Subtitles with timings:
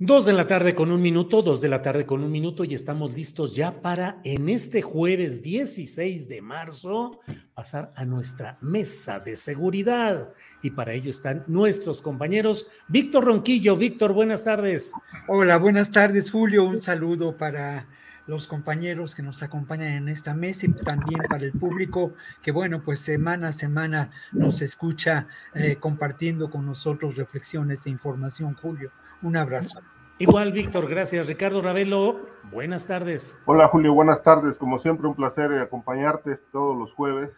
[0.00, 2.74] Dos de la tarde con un minuto, dos de la tarde con un minuto y
[2.74, 7.20] estamos listos ya para en este jueves 16 de marzo
[7.54, 10.32] pasar a nuestra mesa de seguridad.
[10.62, 13.76] Y para ello están nuestros compañeros Víctor Ronquillo.
[13.76, 14.92] Víctor, buenas tardes.
[15.28, 16.64] Hola, buenas tardes Julio.
[16.64, 17.86] Un saludo para
[18.26, 22.82] los compañeros que nos acompañan en esta mesa y también para el público que, bueno,
[22.82, 28.90] pues semana a semana nos escucha eh, compartiendo con nosotros reflexiones e información, Julio.
[29.24, 29.80] Un abrazo.
[30.18, 31.26] Igual, Víctor, gracias.
[31.26, 33.34] Ricardo Ravelo, buenas tardes.
[33.46, 34.58] Hola, Julio, buenas tardes.
[34.58, 37.30] Como siempre, un placer acompañarte todos los jueves.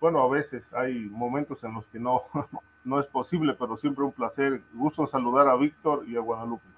[0.00, 2.22] Bueno, a veces hay momentos en los que no,
[2.84, 4.62] no es posible, pero siempre un placer.
[4.72, 6.68] Gusto saludar a Víctor y a Guadalupe.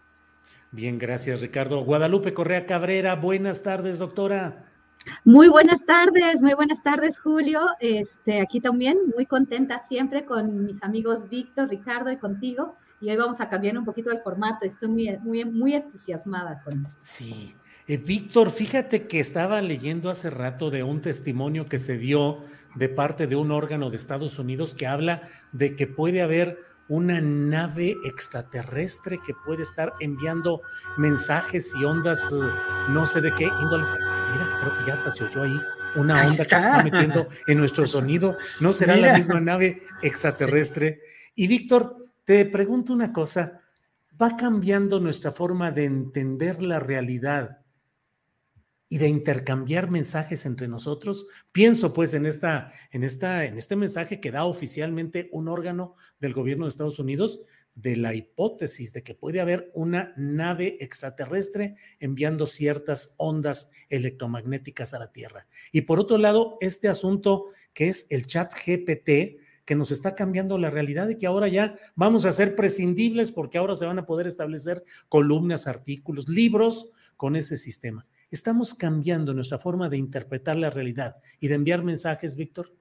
[0.70, 1.84] Bien, gracias, Ricardo.
[1.84, 4.64] Guadalupe Correa Cabrera, buenas tardes, doctora.
[5.26, 7.66] Muy buenas tardes, muy buenas tardes, Julio.
[7.80, 13.16] Este, aquí también, muy contenta siempre con mis amigos Víctor, Ricardo y contigo y hoy
[13.16, 14.64] vamos a cambiar un poquito el formato.
[14.64, 17.00] Estoy muy, muy, muy entusiasmada con esto.
[17.02, 17.54] Sí.
[17.86, 22.44] Eh, Víctor, fíjate que estaba leyendo hace rato de un testimonio que se dio
[22.74, 25.22] de parte de un órgano de Estados Unidos que habla
[25.52, 30.62] de que puede haber una nave extraterrestre que puede estar enviando
[30.96, 33.84] mensajes y ondas, eh, no sé de qué índole.
[33.84, 35.60] Mira, creo que ya hasta se oyó ahí
[35.96, 38.36] una onda que se está metiendo en nuestro sonido.
[38.60, 41.00] ¿No será la misma nave extraterrestre?
[41.34, 43.62] Y Víctor, te pregunto una cosa,
[44.20, 47.64] ¿va cambiando nuestra forma de entender la realidad
[48.86, 51.26] y de intercambiar mensajes entre nosotros?
[51.52, 56.34] Pienso pues en esta en esta en este mensaje que da oficialmente un órgano del
[56.34, 57.40] gobierno de Estados Unidos
[57.74, 64.98] de la hipótesis de que puede haber una nave extraterrestre enviando ciertas ondas electromagnéticas a
[64.98, 65.46] la Tierra.
[65.72, 70.56] Y por otro lado, este asunto que es el chat GPT, que nos está cambiando
[70.56, 74.06] la realidad y que ahora ya vamos a ser prescindibles porque ahora se van a
[74.06, 78.06] poder establecer columnas, artículos, libros con ese sistema.
[78.30, 82.72] ¿Estamos cambiando nuestra forma de interpretar la realidad y de enviar mensajes, Víctor?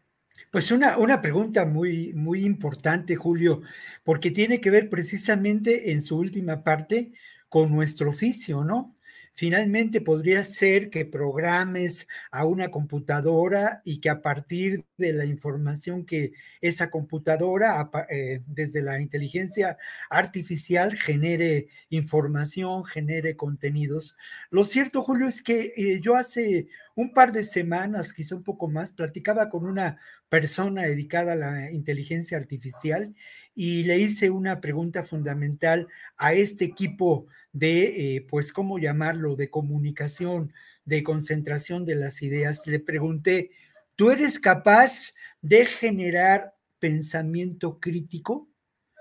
[0.49, 3.63] Pues una, una pregunta muy, muy importante, Julio,
[4.05, 7.11] porque tiene que ver precisamente en su última parte
[7.49, 8.95] con nuestro oficio, ¿no?
[9.37, 16.07] Finalmente podría ser que programes a una computadora y que a partir de la información
[16.07, 19.77] que esa computadora, eh, desde la inteligencia
[20.09, 24.15] artificial, genere información, genere contenidos.
[24.49, 28.67] Lo cierto, Julio, es que eh, yo hace un par de semanas, quizá un poco
[28.67, 29.99] más, platicaba con una
[30.29, 33.13] persona dedicada a la inteligencia artificial
[33.59, 39.49] y le hice una pregunta fundamental a este equipo de, eh, pues, ¿cómo llamarlo?, de
[39.49, 40.53] comunicación,
[40.85, 42.67] de concentración de las ideas.
[42.67, 43.49] Le pregunté,
[43.95, 48.47] ¿tú eres capaz de generar pensamiento crítico?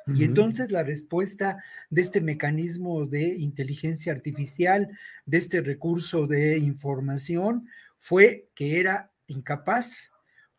[0.06, 4.88] Y entonces la respuesta de este mecanismo de inteligencia artificial,
[5.26, 7.68] de este recurso de información,
[7.98, 10.12] fue que era incapaz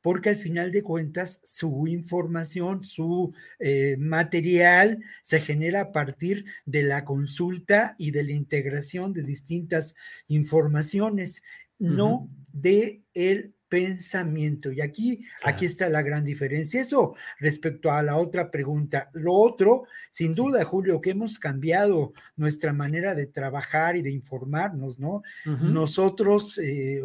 [0.07, 6.83] porque al final de cuentas su información, su eh, material se genera a partir de
[6.83, 9.95] la consulta y de la integración de distintas
[10.29, 11.43] informaciones,
[11.77, 14.71] no de el pensamiento.
[14.71, 16.79] Y aquí, aquí está la gran diferencia.
[16.79, 19.09] Eso respecto a la otra pregunta.
[19.11, 24.99] Lo otro, sin duda, Julio, que hemos cambiado nuestra manera de trabajar y de informarnos,
[24.99, 25.21] ¿no?
[25.43, 27.01] Nosotros, eh,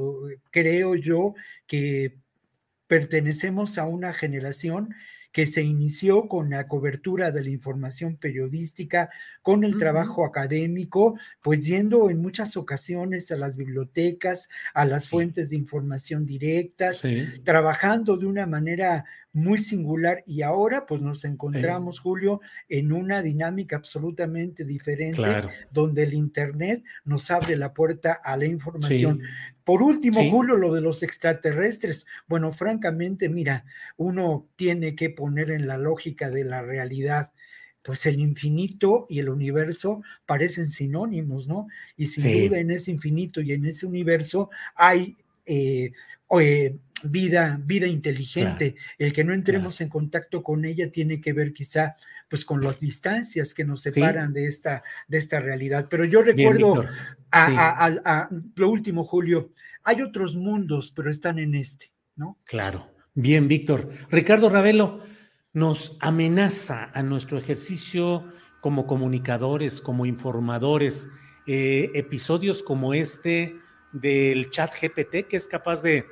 [0.52, 1.34] creo yo,
[1.66, 2.22] que
[2.92, 4.94] pertenecemos a una generación
[5.32, 9.08] que se inició con la cobertura de la información periodística,
[9.40, 15.48] con el trabajo académico, pues yendo en muchas ocasiones a las bibliotecas, a las fuentes
[15.48, 17.02] de información directas,
[17.44, 20.22] trabajando de una manera muy singular.
[20.26, 25.22] Y ahora pues nos encontramos, Julio, en una dinámica absolutamente diferente,
[25.70, 29.22] donde el Internet nos abre la puerta a la información.
[29.64, 32.06] Por último, Julio, lo de los extraterrestres.
[32.26, 33.64] Bueno, francamente, mira,
[33.96, 37.32] uno tiene que poner en la lógica de la realidad
[37.82, 41.66] pues el infinito y el universo parecen sinónimos, ¿no?
[41.96, 45.16] Y sin duda en ese infinito y en ese universo hay
[45.46, 45.92] eh,
[46.40, 48.76] eh, vida, vida inteligente.
[48.98, 51.96] El que no entremos en contacto con ella tiene que ver quizá
[52.28, 55.88] pues con las distancias que nos separan de, esta, de esta realidad.
[55.90, 56.86] Pero yo recuerdo
[57.32, 59.50] a, lo último, Julio,
[59.84, 62.38] hay otros mundos, pero están en este, ¿no?
[62.44, 62.88] Claro.
[63.14, 63.90] Bien, Víctor.
[64.10, 65.00] Ricardo Ravelo,
[65.52, 71.08] nos amenaza a nuestro ejercicio como comunicadores, como informadores,
[71.46, 73.56] eh, episodios como este
[73.92, 76.06] del chat GPT, que es capaz de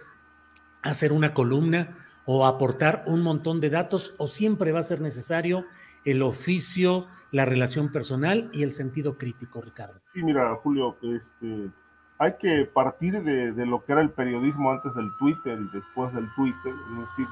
[0.83, 1.97] hacer una columna
[2.27, 5.65] o aportar un montón de datos o siempre va a ser necesario
[6.05, 10.01] el oficio, la relación personal y el sentido crítico, Ricardo.
[10.13, 11.71] Sí, mira, Julio, este,
[12.19, 16.13] hay que partir de, de, lo que era el periodismo antes del Twitter y después
[16.15, 17.27] del Twitter, es decir,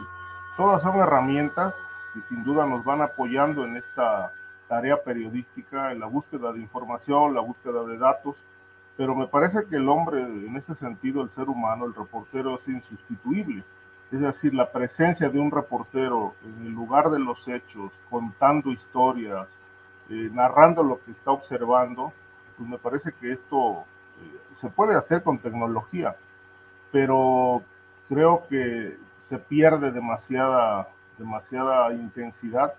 [0.56, 1.74] todas son herramientas
[2.14, 4.32] que sin duda nos van apoyando en esta
[4.68, 8.36] tarea periodística, en la búsqueda de información, la búsqueda de datos,
[8.98, 12.66] pero me parece que el hombre, en ese sentido, el ser humano, el reportero es
[12.66, 13.62] insustituible.
[14.10, 19.48] Es decir, la presencia de un reportero en el lugar de los hechos, contando historias,
[20.08, 22.12] eh, narrando lo que está observando,
[22.56, 23.84] pues me parece que esto
[24.20, 26.16] eh, se puede hacer con tecnología,
[26.90, 27.62] pero
[28.08, 30.88] creo que se pierde demasiada,
[31.18, 32.72] demasiada intensidad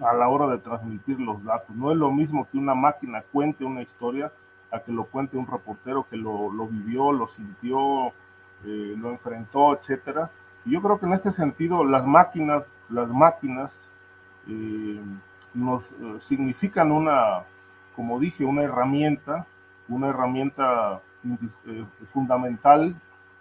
[0.00, 1.76] a la hora de transmitir los datos.
[1.76, 4.32] No es lo mismo que una máquina cuente una historia
[4.72, 8.14] a que lo cuente un reportero que lo, lo vivió, lo sintió,
[8.64, 10.30] eh, lo enfrentó, etcétera.
[10.64, 13.70] Yo creo que en este sentido las máquinas, las máquinas
[14.48, 15.00] eh,
[15.54, 17.44] nos eh, significan una,
[17.96, 19.46] como dije, una herramienta,
[19.88, 21.00] una herramienta
[22.12, 22.94] fundamental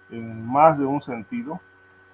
[0.10, 1.60] en más de un sentido,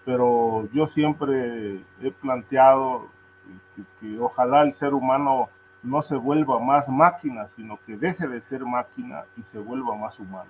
[0.04, 3.08] pero yo siempre he planteado
[3.54, 5.50] este, que ojalá el ser humano
[5.84, 10.20] no se vuelva más máquina, sino que deje de ser máquina y se vuelva más
[10.20, 10.50] humano.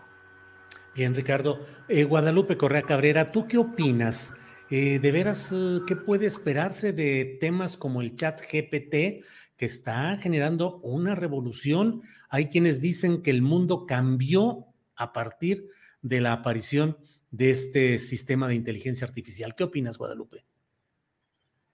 [0.96, 1.60] Bien, Ricardo.
[1.90, 4.34] Eh, Guadalupe Correa Cabrera, ¿tú qué opinas?
[4.70, 9.22] Eh, ¿De veras eh, qué puede esperarse de temas como el chat GPT
[9.58, 12.02] que está generando una revolución?
[12.30, 15.68] Hay quienes dicen que el mundo cambió a partir
[16.02, 16.98] de la aparición
[17.30, 19.54] de este sistema de inteligencia artificial.
[19.54, 20.46] ¿Qué opinas, Guadalupe?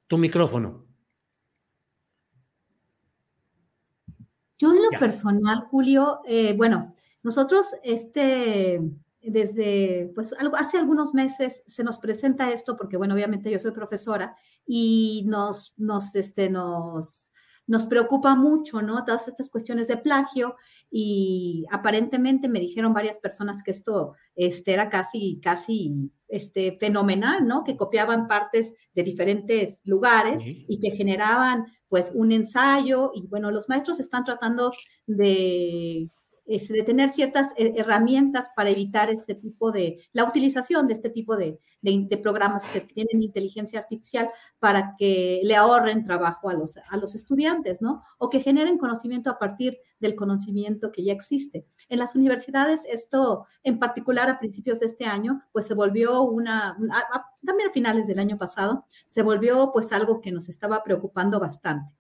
[0.08, 0.88] Tu micrófono.
[4.58, 8.82] Yo en lo personal, Julio, eh, bueno, nosotros este,
[9.24, 14.36] desde, pues hace algunos meses se nos presenta esto porque, bueno, obviamente yo soy profesora
[14.66, 17.32] y nos, nos, este, nos,
[17.68, 19.04] nos preocupa mucho, ¿no?
[19.06, 20.56] Todas estas cuestiones de plagio
[20.90, 27.64] y aparentemente me dijeron varias personas que esto este, era casi, casi este, fenomenal, ¿no?
[27.64, 33.70] Que copiaban partes de diferentes lugares y que generaban pues un ensayo y bueno, los
[33.70, 34.72] maestros están tratando
[35.06, 36.10] de
[36.60, 41.36] de tener ciertas eh, herramientas para evitar este tipo de, la utilización de este tipo
[41.36, 46.98] de, de, programas que tienen inteligencia artificial para que le ahorren trabajo a los, a
[46.98, 48.02] los estudiantes, ¿no?
[48.18, 51.66] O que generen conocimiento a partir del conocimiento que ya existe.
[51.90, 56.78] En las universidades, esto en particular a principios de este año, pues se volvió una,
[57.46, 61.94] también a finales del año pasado, se volvió pues algo que nos estaba preocupando bastante.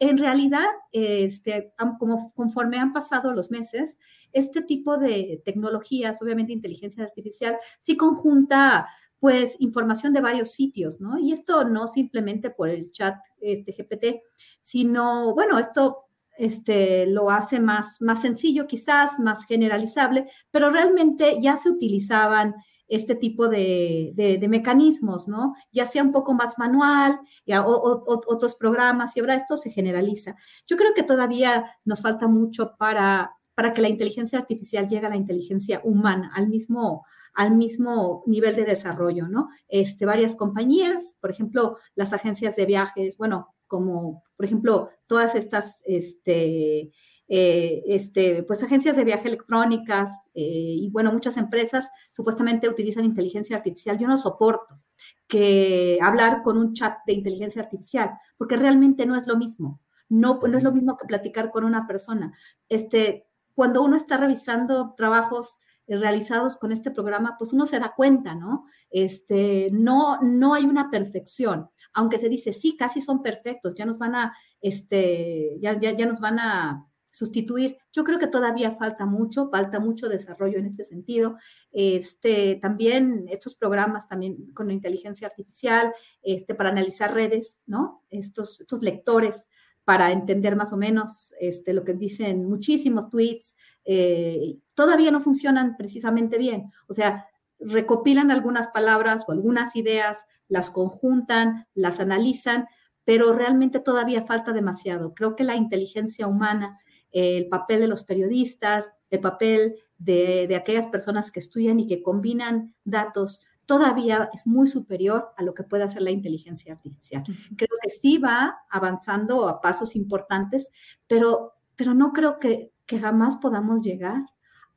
[0.00, 3.98] En realidad, este, como, conforme han pasado los meses,
[4.32, 8.86] este tipo de tecnologías, obviamente inteligencia artificial, sí conjunta
[9.20, 11.18] pues información de varios sitios, ¿no?
[11.18, 14.22] Y esto no simplemente por el chat este, GPT,
[14.60, 16.04] sino, bueno, esto
[16.36, 22.54] este, lo hace más, más sencillo quizás, más generalizable, pero realmente ya se utilizaban
[22.88, 25.54] este tipo de, mecanismos, ¿no?
[25.72, 30.34] Ya sea un poco más manual, ya, otros programas, y ahora esto se generaliza.
[30.66, 35.10] Yo creo que todavía nos falta mucho para, para que la inteligencia artificial llegue a
[35.10, 37.04] la inteligencia humana, al mismo,
[37.34, 39.48] al mismo nivel de desarrollo, ¿no?
[39.68, 45.82] Este, varias compañías, por ejemplo, las agencias de viajes, bueno, como por ejemplo todas estas
[45.84, 46.90] este,
[47.30, 53.56] eh, este, pues agencias de viaje electrónicas eh, y bueno, muchas empresas supuestamente utilizan inteligencia
[53.56, 53.98] artificial.
[53.98, 54.80] Yo no soporto
[55.26, 59.80] que hablar con un chat de inteligencia artificial, porque realmente no es lo mismo.
[60.08, 62.32] No, no es lo mismo que platicar con una persona.
[62.68, 68.34] Este, cuando uno está revisando trabajos realizados con este programa, pues uno se da cuenta,
[68.34, 68.66] ¿no?
[68.90, 73.98] Este, no, no hay una perfección, aunque se dice, sí, casi son perfectos, ya nos
[73.98, 76.87] van a, este, ya, ya, ya nos van a
[77.18, 77.76] sustituir.
[77.92, 81.36] Yo creo que todavía falta mucho, falta mucho desarrollo en este sentido.
[81.72, 88.04] Este, también estos programas también con inteligencia artificial, este, para analizar redes, ¿no?
[88.10, 89.48] Estos, estos lectores
[89.84, 93.56] para entender más o menos este, lo que dicen muchísimos tweets,
[93.86, 96.70] eh, todavía no funcionan precisamente bien.
[96.88, 97.26] O sea,
[97.58, 102.66] recopilan algunas palabras o algunas ideas, las conjuntan, las analizan,
[103.04, 105.14] pero realmente todavía falta demasiado.
[105.14, 106.78] Creo que la inteligencia humana
[107.12, 112.74] el papel de los periodistas, el papel de, aquellas personas que estudian y que combinan
[112.84, 117.24] datos, todavía es muy superior a lo que puede hacer la inteligencia artificial.
[117.56, 120.70] Creo que sí va avanzando a pasos importantes,
[121.06, 124.22] pero, pero no creo que, jamás podamos llegar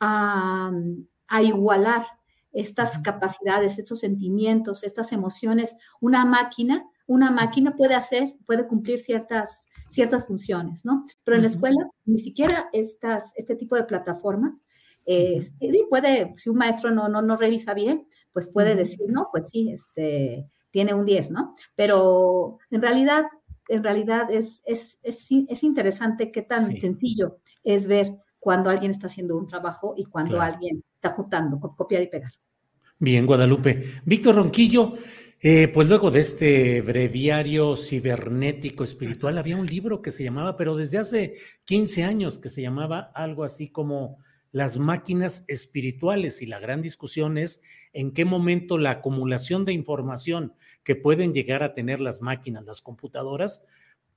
[0.02, 0.70] a,
[1.30, 2.06] a igualar
[2.52, 5.78] estas capacidades, estos sentimientos, estas emociones.
[6.02, 11.06] Una máquina, una máquina puede hacer, puede cumplir ciertas ciertas funciones, ¿no?
[11.24, 14.62] Pero en la escuela ni siquiera estas, este tipo de plataformas,
[15.06, 19.28] eh, sí puede, si un maestro no, no, no revisa bien, pues puede decir, no,
[19.32, 21.56] pues sí, este, tiene un 10, ¿no?
[21.76, 23.26] Pero en realidad,
[23.68, 29.08] en realidad es, es, es, es interesante qué tan sencillo es ver cuando alguien está
[29.08, 32.32] haciendo un trabajo y cuando alguien está juntando, copiar y pegar.
[32.98, 33.84] Bien, Guadalupe.
[34.06, 34.94] Víctor Ronquillo,
[35.44, 40.76] eh, pues luego de este breviario cibernético espiritual, había un libro que se llamaba, pero
[40.76, 41.34] desde hace
[41.66, 44.20] 15 años, que se llamaba algo así como
[44.52, 47.62] Las máquinas espirituales y la gran discusión es
[47.94, 52.82] en qué momento la acumulación de información que pueden llegar a tener las máquinas, las
[52.82, 53.64] computadoras,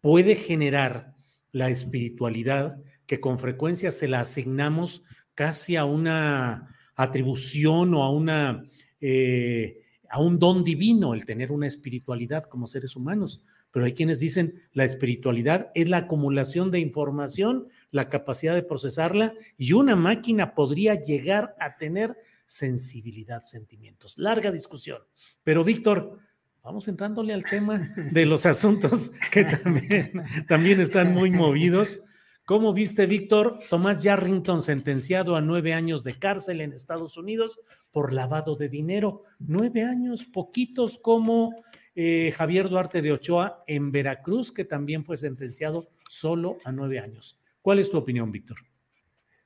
[0.00, 1.14] puede generar
[1.52, 5.04] la espiritualidad que con frecuencia se la asignamos
[5.34, 8.64] casi a una atribución o a una...
[9.00, 9.83] Eh,
[10.14, 13.42] a un don divino el tener una espiritualidad como seres humanos.
[13.72, 19.34] Pero hay quienes dicen la espiritualidad es la acumulación de información, la capacidad de procesarla
[19.56, 22.16] y una máquina podría llegar a tener
[22.46, 24.16] sensibilidad, sentimientos.
[24.16, 24.98] Larga discusión.
[25.42, 26.20] Pero Víctor,
[26.62, 30.12] vamos entrándole al tema de los asuntos que también,
[30.46, 32.04] también están muy movidos.
[32.46, 33.58] ¿Cómo viste, Víctor?
[33.70, 37.58] Tomás Yarrington sentenciado a nueve años de cárcel en Estados Unidos
[37.90, 39.22] por lavado de dinero.
[39.38, 45.88] Nueve años, poquitos como eh, Javier Duarte de Ochoa en Veracruz, que también fue sentenciado
[46.06, 47.40] solo a nueve años.
[47.62, 48.58] ¿Cuál es tu opinión, Víctor?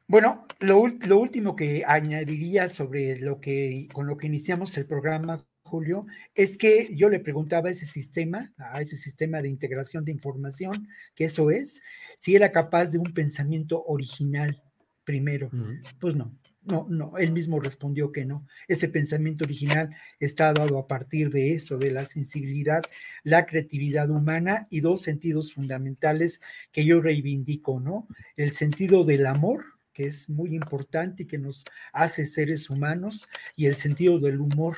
[0.08, 5.46] Bueno, lo, lo, último que añadiría sobre lo que con lo que iniciamos el programa
[5.68, 10.12] Julio, es que yo le preguntaba a ese sistema, a ese sistema de integración de
[10.12, 11.82] información, que eso es,
[12.16, 14.62] si era capaz de un pensamiento original
[15.04, 15.50] primero.
[16.00, 16.34] Pues no,
[16.64, 18.46] no, no, él mismo respondió que no.
[18.68, 22.82] Ese pensamiento original está dado a partir de eso, de la sensibilidad,
[23.22, 28.06] la creatividad humana y dos sentidos fundamentales que yo reivindico, ¿no?
[28.36, 33.64] El sentido del amor, que es muy importante y que nos hace seres humanos, y
[33.64, 34.76] el sentido del humor,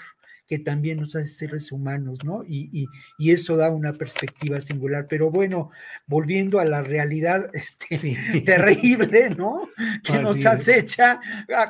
[0.50, 2.42] que también nos hace seres humanos, ¿no?
[2.44, 2.88] Y,
[3.20, 5.06] eso da una perspectiva singular.
[5.08, 5.70] Pero bueno,
[6.08, 9.68] volviendo a la realidad este, terrible, ¿no?
[10.02, 11.20] Que nos acecha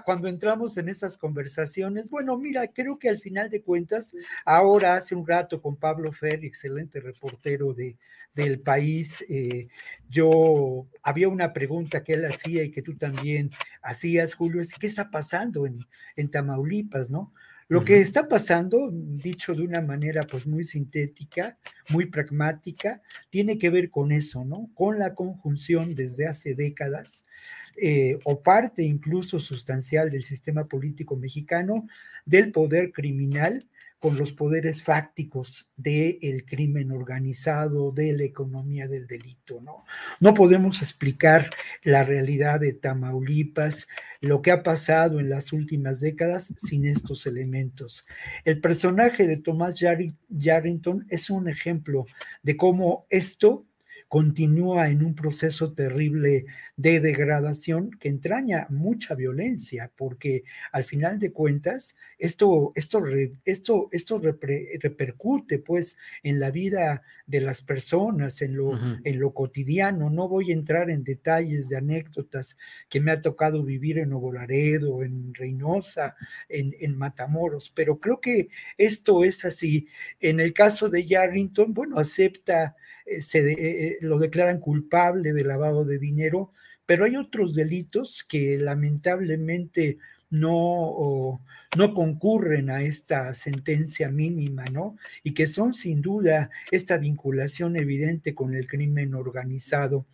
[0.07, 2.09] cuando entramos en estas conversaciones.
[2.09, 4.15] Bueno, mira, creo que al final de cuentas,
[4.47, 7.99] ahora hace un rato con Pablo Fer, excelente reportero de,
[8.33, 9.69] del país, eh,
[10.09, 13.51] yo había una pregunta que él hacía y que tú también
[13.83, 15.81] hacías, Julio, es qué está pasando en,
[16.17, 17.35] en Tamaulipas, ¿no?
[17.71, 21.57] Lo que está pasando, dicho de una manera pues muy sintética,
[21.91, 24.69] muy pragmática, tiene que ver con eso, ¿no?
[24.75, 27.23] Con la conjunción desde hace décadas
[27.77, 31.87] eh, o parte incluso sustancial del sistema político mexicano
[32.27, 33.65] del poder criminal
[34.01, 39.85] con los poderes fácticos del crimen organizado, de la economía del delito, ¿no?
[40.21, 41.51] No podemos explicar
[41.83, 43.87] la realidad de Tamaulipas,
[44.23, 48.07] lo que ha pasado en las últimas décadas sin estos elementos.
[48.45, 49.79] El personaje de Tomás
[50.29, 52.07] Yarrington es un ejemplo
[52.43, 53.67] de cómo esto
[54.11, 61.31] continúa en un proceso terrible de degradación que entraña mucha violencia, porque al final de
[61.31, 63.05] cuentas esto, esto,
[63.45, 68.73] esto, esto repercute pues en la vida de las personas, en lo,
[69.05, 70.11] en lo cotidiano.
[70.11, 72.57] No voy a entrar en detalles de anécdotas
[72.89, 76.17] que me ha tocado vivir en Nuevo Laredo, en Reynosa,
[76.49, 79.87] en, en Matamoros, pero creo que esto es así.
[80.19, 82.75] En el caso de Yarrington, bueno, acepta
[83.21, 86.53] se eh, eh, lo declaran culpable de lavado de dinero,
[86.87, 89.99] pero hay otros delitos que lamentablemente
[90.31, 91.41] no,
[91.77, 94.97] no concurren a esta sentencia mínima, ¿no?
[95.25, 100.07] Y que son sin duda esta vinculación evidente con el crimen organizado.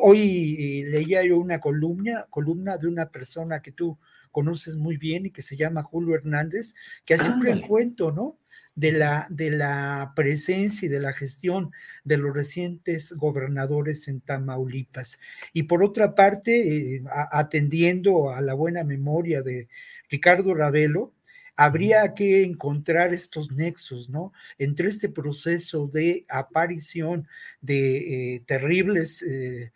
[0.00, 3.98] hoy leía yo una columna, columna de una persona que tú
[4.32, 8.36] conoces muy bien y que se llama Julio Hernández, que hace un recuento, ¿no?
[8.76, 11.72] De la, de la presencia y de la gestión
[12.04, 15.18] de los recientes gobernadores en Tamaulipas.
[15.52, 17.02] Y por otra parte, eh,
[17.32, 19.68] atendiendo a la buena memoria de
[20.10, 21.12] Ricardo Ravelo,
[21.56, 24.32] habría que encontrar estos nexos, ¿no?
[24.58, 27.26] Entre este proceso de aparición
[27.62, 29.72] de eh, terribles eh,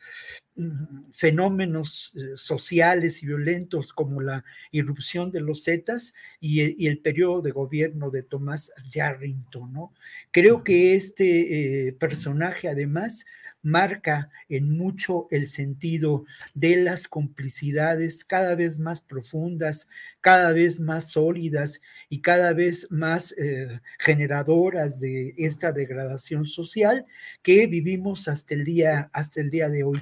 [0.57, 7.41] mm, fenómenos eh, sociales y violentos como la irrupción de los Zetas y, el periodo
[7.41, 9.95] de gobierno de Tomás Yarrington, ¿no?
[10.31, 13.25] Creo que este personaje además
[13.63, 16.25] marca en mucho el sentido
[16.55, 19.89] de las complicidades cada vez más profundas,
[20.21, 27.07] cada vez más sólidas y cada vez más eh, generadoras de esta degradación social
[27.43, 30.01] que vivimos hasta el día, hasta el día de hoy.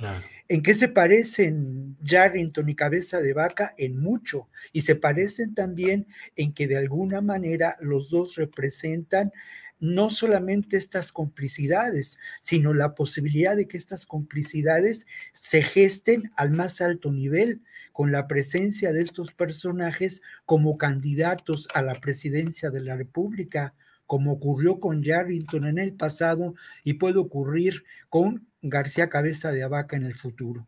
[0.49, 3.75] ¿En qué se parecen Yarrington y Cabeza de Vaca?
[3.77, 4.49] En mucho.
[4.73, 9.33] Y se parecen también en que de alguna manera los dos representan
[9.81, 16.81] no solamente estas complicidades, sino la posibilidad de que estas complicidades se gesten al más
[16.81, 22.97] alto nivel con la presencia de estos personajes como candidatos a la presidencia de la
[22.97, 23.75] República,
[24.07, 26.55] como ocurrió con Yarrington en el pasado
[26.85, 30.67] y puede ocurrir con García Cabeza de Abaca en el futuro.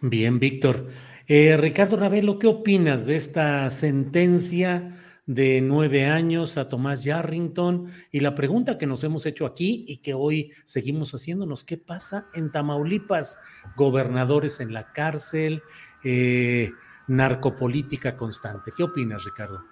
[0.00, 0.88] Bien, Víctor.
[1.26, 4.94] Eh, Ricardo Ravelo, ¿qué opinas de esta sentencia
[5.26, 7.86] de nueve años a Tomás Yarrington.
[8.10, 12.26] Y la pregunta que nos hemos hecho aquí y que hoy seguimos haciéndonos, ¿qué pasa
[12.34, 13.38] en Tamaulipas?
[13.76, 15.62] Gobernadores en la cárcel,
[16.02, 16.72] eh,
[17.06, 18.72] narcopolítica constante.
[18.76, 19.62] ¿Qué opinas, Ricardo?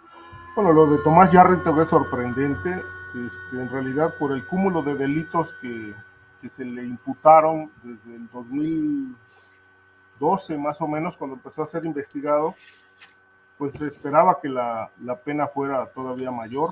[0.55, 5.49] Bueno, lo de Tomás Yarrington es sorprendente, este, en realidad por el cúmulo de delitos
[5.63, 5.95] que,
[6.41, 12.55] que se le imputaron desde el 2012 más o menos, cuando empezó a ser investigado
[13.63, 14.91] pues se esperaba que la,
[15.25, 16.71] pena fuera todavía mayor.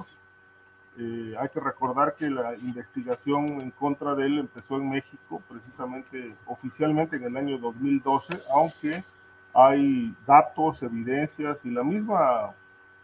[0.99, 6.35] Eh, hay que recordar que la investigación en contra de él empezó en México, precisamente
[6.47, 9.05] oficialmente en el año 2012, aunque
[9.55, 12.57] hay datos, evidencias y la misma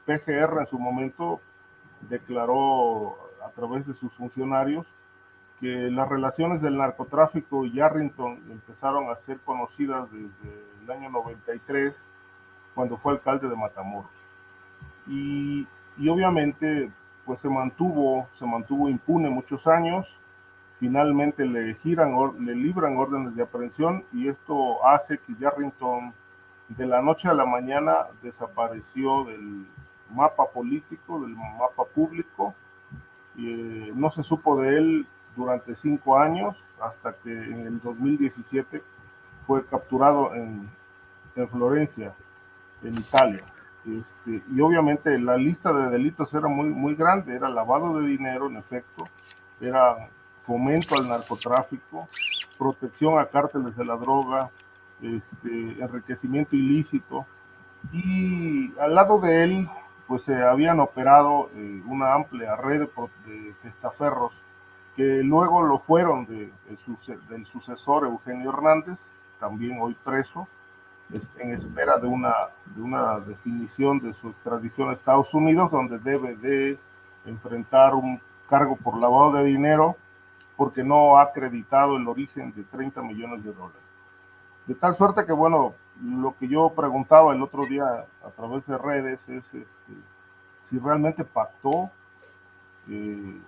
[0.04, 1.40] PGR en su momento
[2.10, 4.84] declaró a través de sus funcionarios
[5.60, 12.15] que las relaciones del narcotráfico y Yarrington empezaron a ser conocidas desde el año 93
[12.76, 14.10] cuando fue alcalde de Matamoros.
[15.08, 16.92] Y, y obviamente
[17.24, 20.06] pues se mantuvo, se mantuvo impune muchos años,
[20.78, 26.12] finalmente le giran, le libran órdenes de aprehensión y esto hace que Yarrington
[26.68, 29.66] de la noche a la mañana desapareció del
[30.10, 32.54] mapa político, del mapa público,
[33.38, 38.82] eh, no se supo de él durante cinco años hasta que en el 2017
[39.46, 40.68] fue capturado en,
[41.36, 42.14] en Florencia
[42.82, 43.44] en Italia.
[43.86, 48.48] Este, y obviamente la lista de delitos era muy, muy grande, era lavado de dinero,
[48.48, 49.04] en efecto,
[49.60, 50.08] era
[50.42, 52.08] fomento al narcotráfico,
[52.58, 54.50] protección a cárteles de la droga,
[55.00, 57.26] este, enriquecimiento ilícito,
[57.92, 59.68] y al lado de él,
[60.08, 64.32] pues se habían operado eh, una amplia red de, de, testaferros
[64.96, 66.50] que luego lo fueron de,
[67.28, 68.98] del sucesor Eugenio Hernández,
[69.38, 70.48] también hoy preso,
[71.38, 72.34] en espera de una,
[72.74, 76.78] de una definición de su extradición a Estados Unidos, donde debe de
[77.24, 79.96] enfrentar un cargo por lavado de dinero
[80.56, 83.82] porque no ha acreditado el origen de 30 millones de dólares.
[84.66, 87.84] De tal suerte que, bueno, lo que yo preguntaba el otro día
[88.24, 89.66] a través de redes es este,
[90.68, 91.90] si realmente pactó,
[92.88, 93.40] eh,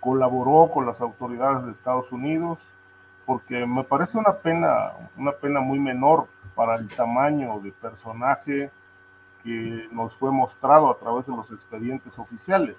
[0.00, 2.58] colaboró con las autoridades de Estados Unidos,
[3.28, 8.70] porque me parece una pena, una pena muy menor para el tamaño de personaje
[9.44, 12.74] que nos fue mostrado a través de los expedientes oficiales.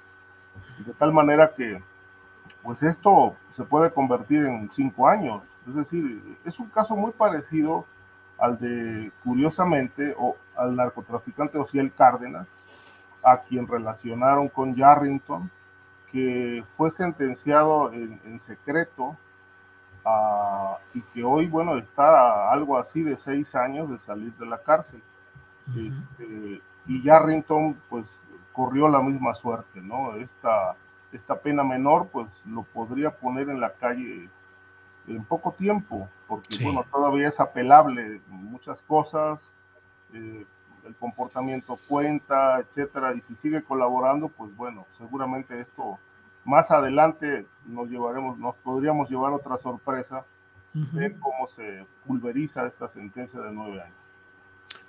[0.87, 1.83] De tal manera que,
[2.63, 5.43] pues esto se puede convertir en cinco años.
[5.67, 7.85] Es decir, es un caso muy parecido
[8.39, 12.47] al de, curiosamente, o al narcotraficante Ociel Cárdenas,
[13.23, 15.51] a quien relacionaron con Yarrington,
[16.11, 19.15] que fue sentenciado en, secreto
[20.93, 25.01] y que hoy, bueno, está algo así de seis años de salir de la cárcel.
[25.69, 28.07] Este, y Yarrington, pues,
[28.53, 30.15] corrió la misma suerte, ¿no?
[30.15, 30.75] Esta,
[31.11, 34.29] esta pena menor, pues, lo podría poner en la calle
[35.07, 39.39] en poco tiempo, porque bueno, todavía es apelable muchas cosas,
[40.13, 40.45] eh,
[40.85, 45.99] el comportamiento cuenta, etcétera, y si sigue colaborando, pues bueno, seguramente esto
[46.45, 50.25] más adelante nos llevaremos, nos podríamos llevar otra sorpresa
[50.73, 53.97] de cómo se pulveriza esta sentencia de nueve años.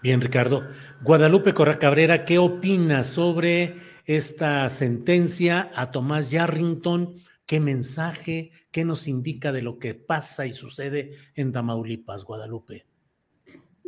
[0.03, 0.63] Bien, Ricardo.
[1.03, 7.17] Guadalupe Corra Cabrera, ¿qué opina sobre esta sentencia a Tomás Yarrington?
[7.47, 12.87] ¿Qué mensaje, qué nos indica de lo que pasa y sucede en Tamaulipas, Guadalupe?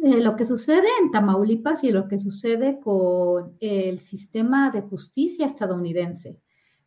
[0.02, 5.46] Eh, lo que sucede en Tamaulipas y lo que sucede con el sistema de justicia
[5.46, 6.40] estadounidense.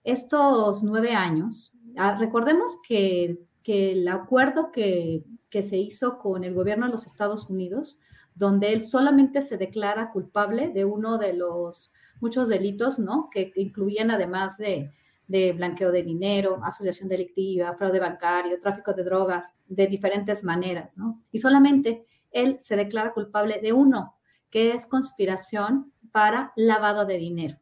[0.05, 6.91] Estos nueve años, ah, recordemos que, el acuerdo que, se hizo con el gobierno de
[6.91, 7.99] los Estados Unidos,
[8.35, 13.29] donde él solamente se declara culpable de uno de los muchos delitos, ¿no?
[13.31, 14.91] Que incluían además de
[15.27, 21.21] de blanqueo de dinero, asociación delictiva, fraude bancario, tráfico de drogas, de diferentes maneras, ¿no?
[21.31, 24.15] Y solamente él se declara culpable de uno,
[24.49, 27.57] que es conspiración para lavado de dinero.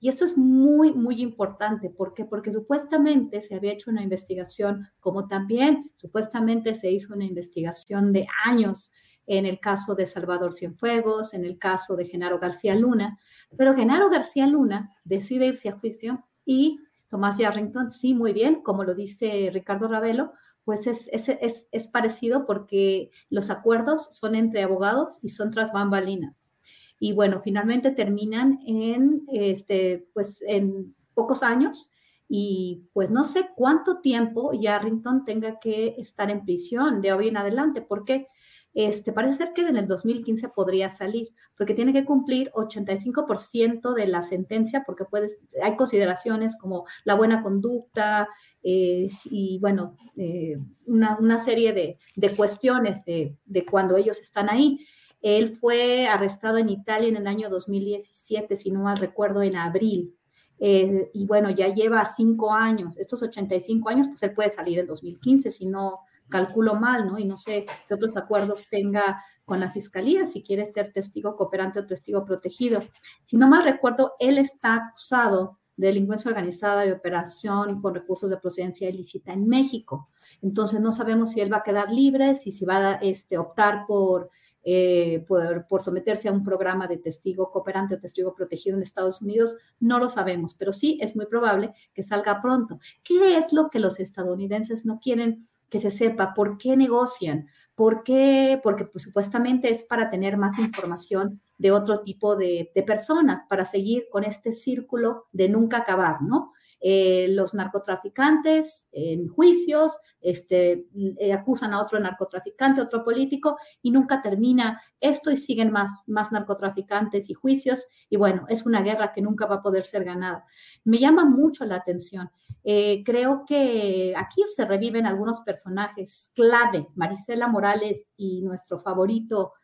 [0.00, 1.90] Y esto es muy, muy importante.
[1.90, 2.24] ¿Por qué?
[2.24, 8.26] Porque supuestamente se había hecho una investigación, como también supuestamente se hizo una investigación de
[8.44, 8.92] años
[9.26, 13.18] en el caso de Salvador Cienfuegos, en el caso de Genaro García Luna,
[13.56, 16.78] pero Genaro García Luna decide irse a juicio y
[17.08, 20.32] Tomás Yarrington, sí, muy bien, como lo dice Ricardo Ravelo,
[20.64, 26.50] pues es, es, es, parecido porque los acuerdos son entre abogados y son tras bambalinas.
[26.98, 31.90] Y bueno, finalmente terminan en, este, pues en pocos años
[32.28, 37.36] y pues no sé cuánto tiempo Yarrington tenga que estar en prisión de hoy en
[37.36, 38.28] adelante, porque
[38.76, 44.06] este, parece ser que en el 2015 podría salir, porque tiene que cumplir 85% de
[44.06, 48.28] la sentencia, porque puedes, hay consideraciones como la buena conducta
[48.62, 53.38] eh, y, bueno, eh, una, serie de, cuestiones de,
[53.70, 54.86] cuando ellos están ahí.
[55.20, 60.16] Él fue arrestado en Italia en el año 2017, si no mal recuerdo, en abril.
[60.58, 64.86] Eh, y bueno, ya lleva cinco años, estos 85 años, pues él puede salir en
[64.86, 67.18] 2015 si no, calculo mal, ¿no?
[67.18, 71.78] Y no sé qué otros acuerdos tenga con la fiscalía, si quiere ser testigo cooperante
[71.78, 72.82] o testigo protegido.
[73.22, 78.38] Si no mal recuerdo, él está acusado de delincuencia organizada y operación con recursos de
[78.38, 80.08] procedencia ilícita en México.
[80.42, 83.84] Entonces no sabemos si él va a quedar libre, si se va a este, optar
[83.86, 84.30] por,
[84.68, 89.56] eh, por, someterse a un programa de testigo cooperante o testigo protegido en Estados Unidos,
[89.78, 92.80] no lo sabemos, pero sí es muy probable que salga pronto.
[93.04, 95.48] ¿Qué es lo que los estadounidenses no quieren?
[95.68, 100.60] que se sepa por qué negocian, por qué, porque pues, supuestamente es para tener más
[100.60, 106.52] información de otro tipo de personas, para seguir con este círculo de nunca acabar, ¿no?
[106.80, 110.86] Eh, los narcotraficantes en juicios, este,
[111.18, 116.32] eh, acusan a otro narcotraficante, otro político, y nunca termina esto y siguen más, más
[116.32, 120.44] narcotraficantes y juicios, y bueno, es una guerra que nunca va a poder ser ganada.
[120.84, 122.30] Me llama mucho la atención.
[122.62, 129.54] Eh, creo que aquí se reviven algunos personajes clave, Marisela Morales y nuestro favorito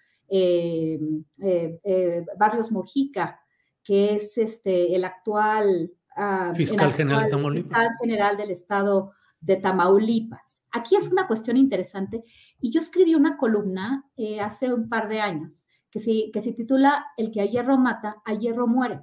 [2.38, 3.38] Barrios Mojica,
[3.84, 5.92] que es este, el actual
[6.54, 10.64] fiscal general, fiscal general del estado de Tamaulipas.
[10.70, 12.22] Aquí es una cuestión interesante
[12.60, 16.52] y yo escribí una columna eh, hace un par de años que, se, que se
[16.52, 19.00] titula El que a hierro mata, a hierro muere.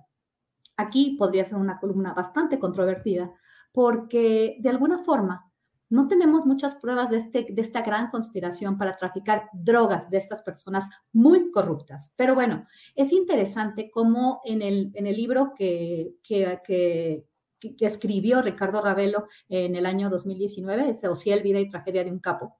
[0.78, 3.32] Aquí podría ser una columna bastante controvertida
[3.74, 5.49] porque de alguna forma
[5.90, 10.40] no tenemos muchas pruebas de, este, de esta gran conspiración para traficar drogas de estas
[10.40, 12.14] personas muy corruptas.
[12.16, 17.26] Pero bueno, es interesante cómo en el, en el libro que, que, que,
[17.80, 22.58] escribió Ricardo Ravelo en el año 2019, ese el Vida y Tragedia de un Capo,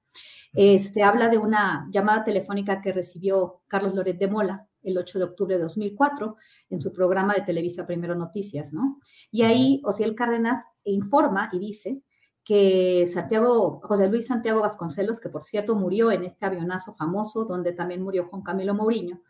[0.52, 5.24] este, habla de una llamada telefónica que recibió Carlos Loret de Mola el 8 de
[5.24, 6.36] octubre de 2004
[6.70, 8.98] en su programa de Televisa Primero Noticias, ¿no?
[9.30, 12.02] Y ahí Ociel Cárdenas informa y dice
[12.50, 17.70] que Santiago, José Luis Santiago Vasconcelos, que por cierto murió en este avionazo famoso, donde
[17.70, 19.20] también murió Juan Camilo Mourinho,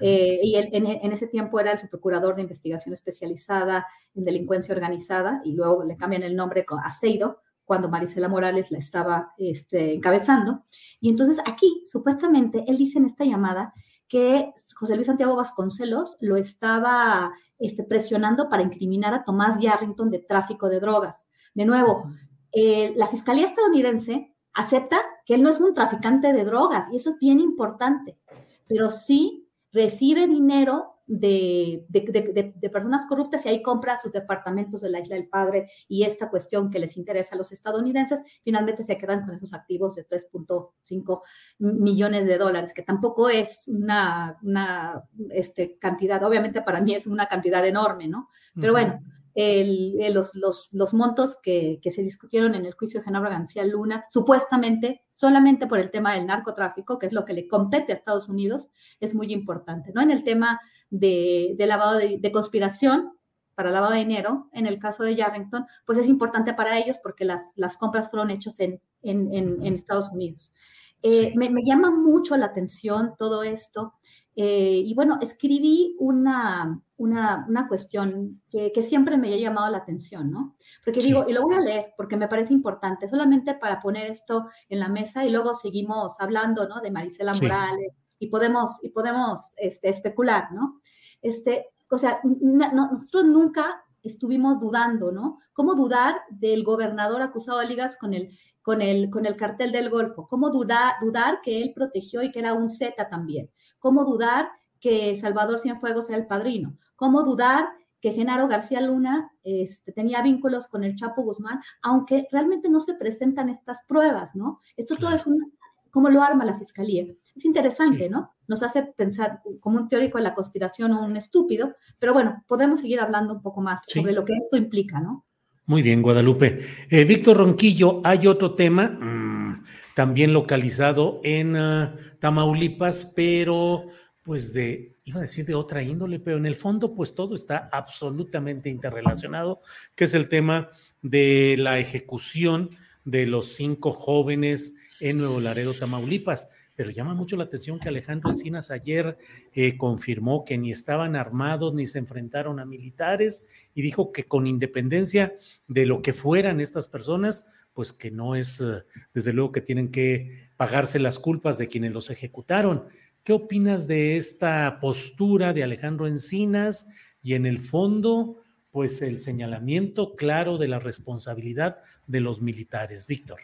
[0.00, 5.42] eh, y él en, ese tiempo era el subprocurador de investigación especializada en delincuencia organizada,
[5.44, 10.62] y luego le cambian el nombre a Seido, cuando Marisela Morales la estaba este, encabezando.
[11.02, 13.74] Y entonces aquí, supuestamente, él dice en esta llamada
[14.08, 20.20] que José Luis Santiago Vasconcelos lo estaba este, presionando para incriminar a Tomás Yarrington de
[20.20, 21.26] tráfico de drogas.
[21.52, 22.10] De nuevo,
[22.52, 27.10] eh, la Fiscalía estadounidense acepta que él no es un traficante de drogas y eso
[27.10, 28.18] es bien importante,
[28.66, 35.00] pero sí recibe dinero de, de, personas corruptas y ahí compra sus departamentos de la
[35.00, 39.24] Isla del Padre y esta cuestión que les interesa a los estadounidenses, finalmente se quedan
[39.24, 41.20] con esos activos de 3.5
[41.58, 47.26] millones de dólares, que tampoco es una, una este, cantidad, obviamente para mí es una
[47.26, 48.28] cantidad enorme, ¿no?
[48.54, 49.00] Pero bueno,
[49.34, 53.64] el, los, los, los, montos que, que, se discutieron en el juicio de Genaro García
[53.64, 57.96] Luna, supuestamente solamente por el tema del narcotráfico, que es lo que le compete a
[57.96, 60.00] Estados Unidos, es muy importante, ¿no?
[60.00, 63.12] En el tema de, de lavado de, conspiración
[63.54, 67.26] para lavado de dinero, en el caso de Yarrington, pues es importante para ellos porque
[67.26, 70.54] las, las compras fueron hechas en, en, en, Estados Unidos.
[71.02, 73.92] Eh, me, me, llama mucho la atención todo esto.
[74.42, 79.76] Eh, y bueno, escribí una, una, una cuestión que, que, siempre me ha llamado la
[79.76, 80.56] atención, ¿no?
[80.82, 84.48] Porque digo, y lo voy a leer porque me parece importante, solamente para poner esto
[84.70, 86.80] en la mesa y luego seguimos hablando, ¿no?
[86.80, 90.80] De Marisela Morales y podemos, y podemos este, especular, ¿no?
[91.20, 95.38] Este, o sea, nosotros nunca estuvimos dudando, ¿no?
[95.52, 98.30] ¿Cómo dudar del gobernador acusado de ligas con el,
[98.62, 100.26] con el, con el cartel del Golfo?
[100.28, 103.50] ¿Cómo dudar, dudar que él protegió y que era un Z también?
[103.78, 104.48] ¿Cómo dudar
[104.80, 106.76] que Salvador Cienfuegos sea el padrino?
[106.96, 107.68] ¿Cómo dudar
[108.00, 112.94] que Genaro García Luna este, tenía vínculos con el Chapo Guzmán, aunque realmente no se
[112.94, 114.58] presentan estas pruebas, ¿no?
[114.76, 115.52] Esto todo es un,
[115.90, 117.06] cómo lo arma la fiscalía.
[117.34, 118.32] Es interesante, ¿no?
[118.48, 122.80] Nos hace pensar como un teórico de la conspiración o un estúpido, pero bueno, podemos
[122.80, 125.24] seguir hablando un poco más sobre lo que esto implica, ¿no?
[125.66, 126.58] Muy bien, Guadalupe.
[126.88, 133.86] Eh, Víctor Ronquillo, hay otro tema mm, también localizado en ah, Tamaulipas, pero
[134.24, 137.68] pues de, iba a decir de otra índole, pero en el fondo pues todo está
[137.72, 139.60] absolutamente interrelacionado,
[139.94, 140.70] que es el tema
[141.02, 142.70] de la ejecución
[143.04, 146.48] de los cinco jóvenes en Nuevo Laredo, Tamaulipas.
[146.76, 149.18] Pero llama mucho la atención que Alejandro Encinas ayer
[149.52, 154.46] eh, confirmó que ni estaban armados ni se enfrentaron a militares y dijo que con
[154.46, 155.34] independencia
[155.68, 159.90] de lo que fueran estas personas, pues que no es, eh, desde luego que tienen
[159.90, 162.84] que pagarse las culpas de quienes los ejecutaron.
[163.24, 166.86] ¿Qué opinas de esta postura de Alejandro Encinas
[167.22, 173.06] y en el fondo, pues el señalamiento claro de la responsabilidad de los militares?
[173.06, 173.40] Víctor.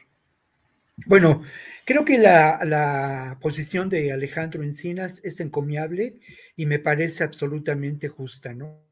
[1.05, 1.43] Bueno,
[1.85, 6.21] creo que la, posición de Alejandro Encinas es encomiable
[6.57, 8.83] y me parece absolutamente justa, ¿no?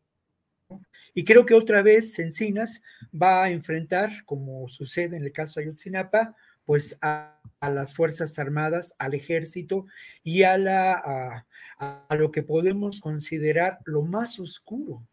[1.15, 5.67] Y creo que otra vez Encinas va a enfrentar, como sucede en el caso de
[5.67, 6.37] Ayotzinapa,
[6.67, 9.87] pues a, las Fuerzas Armadas, al ejército
[10.23, 11.47] y a, la,
[11.79, 15.07] a lo que podemos considerar lo más oscuro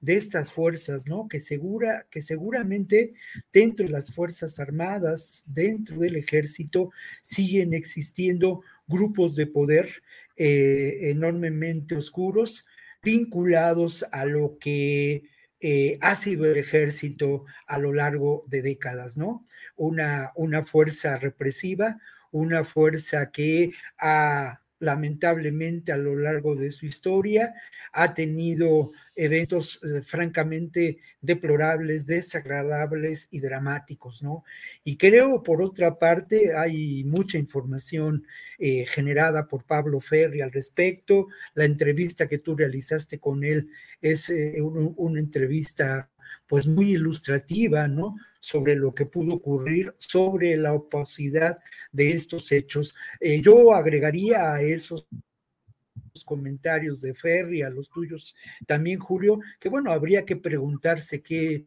[0.00, 1.28] de estas fuerzas, ¿no?
[1.28, 3.14] Que, segura, que seguramente
[3.52, 6.90] dentro de las Fuerzas Armadas, dentro del ejército,
[7.22, 10.02] siguen existiendo grupos de poder
[10.36, 12.66] eh, enormemente oscuros
[13.02, 15.24] vinculados a lo que
[15.60, 19.46] eh, ha sido el ejército a lo largo de décadas, ¿no?
[19.76, 27.54] Una, una fuerza represiva, una fuerza que ha lamentablemente a lo largo de su historia
[27.92, 34.44] ha tenido eventos eh, francamente deplorables, desagradables y dramáticos, ¿no?
[34.84, 38.24] Y creo, por otra parte, hay mucha información
[38.58, 41.28] eh, generada por Pablo Ferri al respecto.
[41.54, 46.08] La entrevista que tú realizaste con él es eh, una entrevista
[46.48, 48.16] pues muy ilustrativa, ¿no?
[48.40, 51.58] Sobre lo que pudo ocurrir, sobre la opacidad
[51.92, 52.96] de estos hechos.
[53.20, 55.06] Eh, yo agregaría a esos
[56.24, 58.34] comentarios de Ferry, a los tuyos
[58.66, 61.66] también, Julio, que bueno, habría que preguntarse qué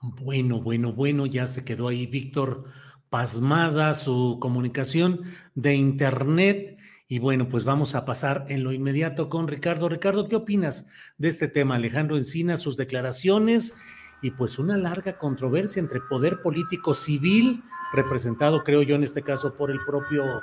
[0.00, 2.64] Bueno, bueno, bueno, ya se quedó ahí Víctor
[3.10, 5.22] pasmada su comunicación
[5.56, 9.88] de internet y bueno, pues vamos a pasar en lo inmediato con Ricardo.
[9.88, 11.76] Ricardo, ¿qué opinas de este tema?
[11.76, 13.76] Alejandro Encina, sus declaraciones
[14.20, 19.54] y pues una larga controversia entre poder político civil, representado creo yo en este caso
[19.54, 20.42] por el propio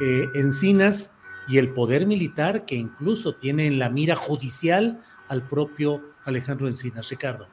[0.00, 1.16] eh, Encinas,
[1.48, 7.08] y el poder militar que incluso tiene en la mira judicial al propio Alejandro Encinas.
[7.10, 7.46] Ricardo.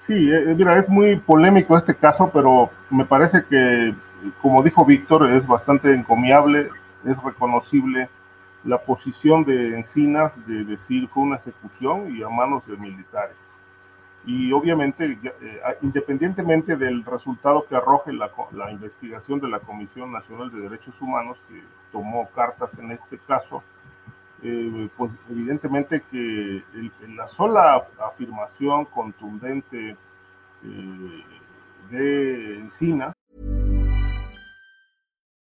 [0.00, 3.94] Sí, eh, mira, es muy polémico este caso, pero me parece que,
[4.42, 6.70] como dijo Víctor, es bastante encomiable
[7.04, 8.08] es reconocible
[8.64, 13.36] la posición de Encinas de decir fue una ejecución y a manos de militares.
[14.26, 18.30] Y obviamente, eh, independientemente del resultado que arroje la,
[18.70, 23.62] investigación de la Comisión Nacional de Derechos Humanos, que tomó cartas en este caso,
[24.42, 26.62] eh, pues evidentemente que
[27.08, 29.96] la sola afirmación contundente
[30.64, 31.24] eh,
[31.90, 33.14] de Encina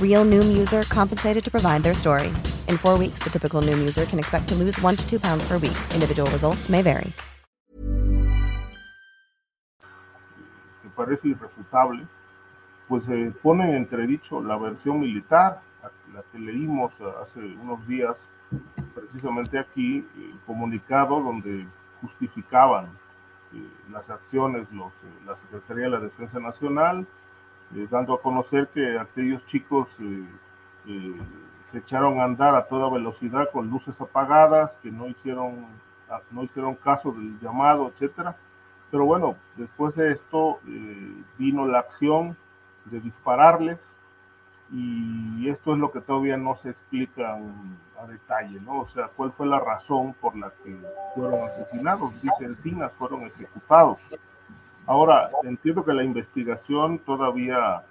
[0.00, 2.32] Real Noom user compensated to provide their story.
[2.68, 5.46] In four weeks, the typical Noom user can expect to lose one to two pounds
[5.48, 5.76] per week.
[5.92, 7.12] Individual results may vary.
[10.96, 12.06] Parece irrefutable,
[12.88, 15.60] pues la versión militar,
[16.14, 18.16] la que leímos hace unos días,
[18.94, 20.06] precisamente aquí,
[20.46, 21.66] comunicado donde
[22.00, 22.96] justificaban
[23.52, 24.68] eh, las acciones
[25.26, 27.08] la Secretaría de la Defensa Nacional,
[27.74, 30.24] eh, dando a conocer que aquellos chicos eh,
[30.86, 31.14] eh,
[31.70, 35.66] se echaron a andar a toda velocidad con luces apagadas, que no hicieron,
[36.08, 38.36] ah, no hicieron caso del llamado, etcétera.
[38.90, 40.60] Pero bueno, después de esto
[41.36, 42.36] vino la acción
[42.84, 43.84] de dispararles
[44.70, 47.36] y esto es lo que todavía no se explica
[48.00, 48.82] a detalle, ¿no?
[48.82, 50.76] O sea, cuál fue la razón por la que
[51.16, 52.12] fueron asesinados.
[52.22, 53.98] Dice Encinas, fueron ejecutados.
[54.86, 57.84] Ahora, entiendo que la investigación todavía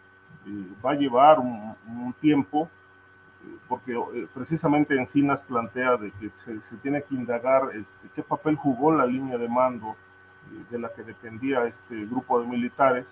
[0.45, 2.69] eh, va a llevar un, tiempo,
[3.43, 8.56] eh, porque eh, precisamente Encinas plantea de que se, tiene que indagar este, qué papel
[8.56, 9.95] jugó la línea de mando
[10.69, 13.08] de la que dependía este grupo de militares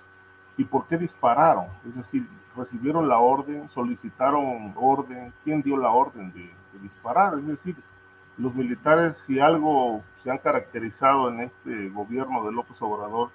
[0.57, 1.65] y por qué dispararon.
[1.87, 7.39] Es decir, recibieron la orden, solicitaron orden, quién dio la orden de, de disparar.
[7.39, 7.75] Es decir,
[8.37, 13.31] los militares, si algo se han caracterizado en este gobierno de López Obrador,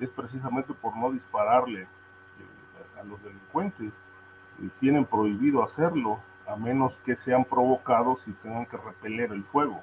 [0.00, 3.92] es precisamente por no dispararle eh, a los delincuentes.
[4.80, 9.82] tienen prohibido hacerlo, a menos que sean provocados y tengan que repeler el fuego.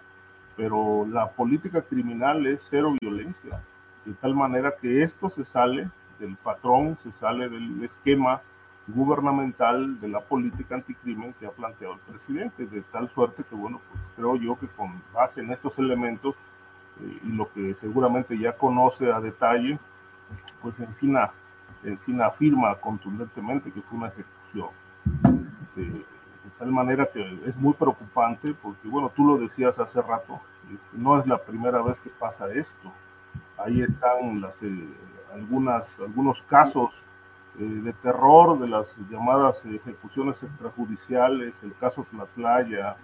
[0.57, 3.61] Pero la política criminal es cero violencia,
[4.05, 8.41] de tal manera que esto se sale del patrón, se sale del esquema
[8.87, 13.81] gubernamental de la política anticrimen que ha planteado el presidente, de tal suerte que, bueno,
[13.89, 16.35] pues creo yo que con base en estos elementos
[17.01, 19.79] eh, y lo que seguramente ya conoce a detalle,
[20.61, 21.31] pues Encina,
[21.83, 24.69] Encina afirma contundentemente que fue una ejecución.
[25.75, 26.05] De,
[26.57, 30.39] tal manera que es muy preocupante porque, bueno, tú lo decías hace rato,
[30.93, 32.91] no es la primera vez que pasa esto.
[33.57, 34.87] Ahí están las, eh,
[35.33, 36.93] algunas, algunos casos
[37.59, 42.97] eh, de terror de las llamadas ejecuciones extrajudiciales, el caso de la playa,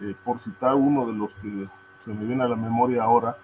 [0.00, 1.66] eh, por citar uno de los que
[2.04, 3.36] se me viene a la memoria ahora,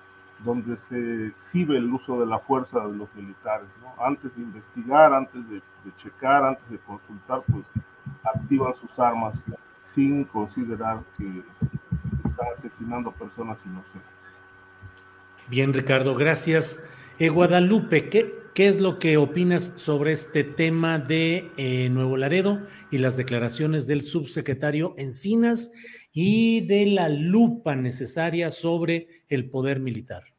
[0.45, 3.69] donde se exhibe el uso de la fuerza de los militares.
[3.81, 4.05] ¿no?
[4.05, 5.63] Antes de investigar, antes de,
[5.97, 7.65] checar, antes de consultar, pues
[8.25, 9.43] activan sus armas
[9.81, 11.43] sin considerar que
[12.29, 14.11] están asesinando personas inocentes.
[15.49, 16.85] Bien, Ricardo, gracias.
[17.19, 22.63] Eh, Guadalupe, ¿qué, ¿qué, es lo que opinas sobre este tema de eh, Nuevo Laredo
[22.91, 25.73] y las declaraciones del subsecretario Encinas
[26.13, 30.32] y de la lupa necesaria sobre el poder militar?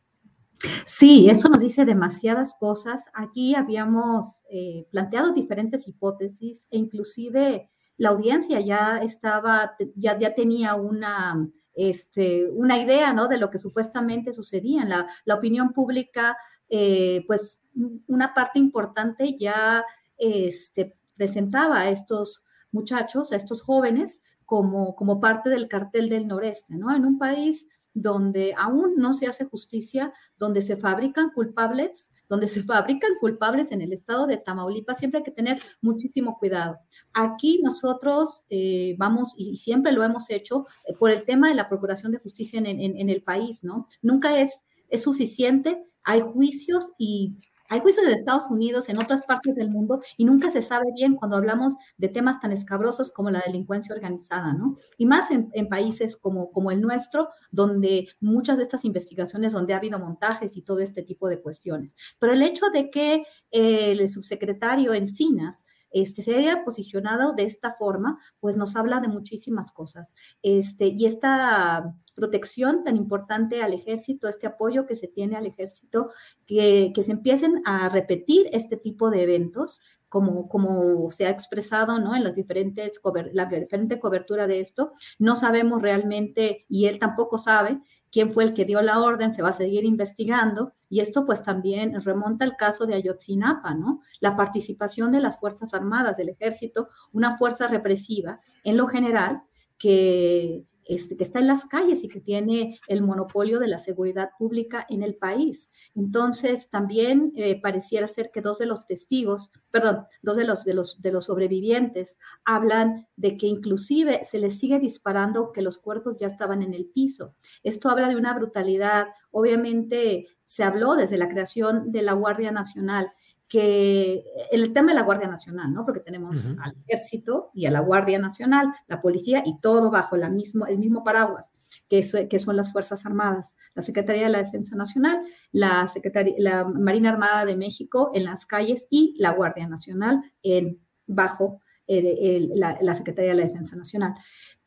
[0.85, 3.05] Sí, eso nos dice demasiadas cosas.
[3.13, 10.75] Aquí habíamos eh, planteado diferentes hipótesis e inclusive la audiencia ya estaba, ya, ya tenía
[10.75, 13.27] una, este, una idea ¿no?
[13.27, 16.37] de lo que supuestamente sucedía en la, la opinión pública,
[16.69, 17.61] eh, pues
[18.07, 19.83] una parte importante ya
[20.17, 26.75] este, presentaba a estos muchachos, a estos jóvenes, como, como parte del cartel del noreste,
[26.75, 26.95] ¿no?
[26.95, 32.63] En un país donde aún no se hace justicia, donde se fabrican culpables, donde se
[32.63, 36.77] fabrican culpables en el estado de Tamaulipas, siempre hay que tener muchísimo cuidado.
[37.13, 41.67] Aquí nosotros eh, vamos, y siempre lo hemos hecho, eh, por el tema de la
[41.67, 43.87] procuración de justicia en, en, el país, ¿no?
[44.01, 47.37] Nunca es, es suficiente, hay juicios y
[47.69, 51.15] Hay juicios de Estados Unidos en otras partes del mundo y nunca se sabe bien
[51.15, 54.75] cuando hablamos de temas tan escabrosos como la delincuencia organizada, ¿no?
[54.97, 59.97] Y más en, países como, el nuestro, donde muchas de estas investigaciones, donde ha habido
[59.97, 61.95] montajes y todo este tipo de cuestiones.
[62.19, 68.19] Pero el hecho de que el subsecretario Encinas este, se haya posicionado de esta forma,
[68.39, 70.13] pues nos habla de muchísimas cosas.
[70.41, 76.09] Este, y esta protección tan importante al ejército, este apoyo que se tiene al ejército,
[76.45, 82.15] que, se empiecen a repetir este tipo de eventos, como, como se ha expresado ¿no?
[82.15, 83.01] en las diferentes
[83.33, 84.91] la diferente cobertura de esto.
[85.17, 87.81] No sabemos realmente, y él tampoco sabe,
[88.13, 90.73] quién fue el que dio la orden, se va a seguir investigando.
[90.87, 94.01] Y esto pues también remonta al caso de Ayotzinapa, ¿no?
[94.19, 99.41] La participación de las Fuerzas Armadas, del Ejército, una fuerza represiva en lo general
[99.79, 104.29] que este, que está en las calles y que tiene el monopolio de la seguridad
[104.37, 105.69] pública en el país.
[105.95, 110.73] Entonces, también eh, pareciera ser que dos de los testigos, perdón, dos de los, de,
[110.73, 116.17] los, de los sobrevivientes hablan de que inclusive se les sigue disparando que los cuerpos
[116.17, 117.35] ya estaban en el piso.
[117.63, 119.07] Esto habla de una brutalidad.
[119.31, 123.11] Obviamente, se habló desde la creación de la Guardia Nacional
[123.53, 125.85] que el tema de la Guardia Nacional, ¿no?
[125.85, 130.27] Porque tenemos al ejército y a la Guardia Nacional, la policía y todo bajo la
[130.27, 131.51] mismo, el mismo paraguas,
[131.87, 136.65] que, que son las Fuerzas Armadas, la Secretaría de la Defensa Nacional, la, Secretaría, la
[136.65, 142.95] Marina Armada de México en las calles y la Guardia Nacional en, bajo la, la
[142.95, 144.15] Secretaría de la Defensa Nacional.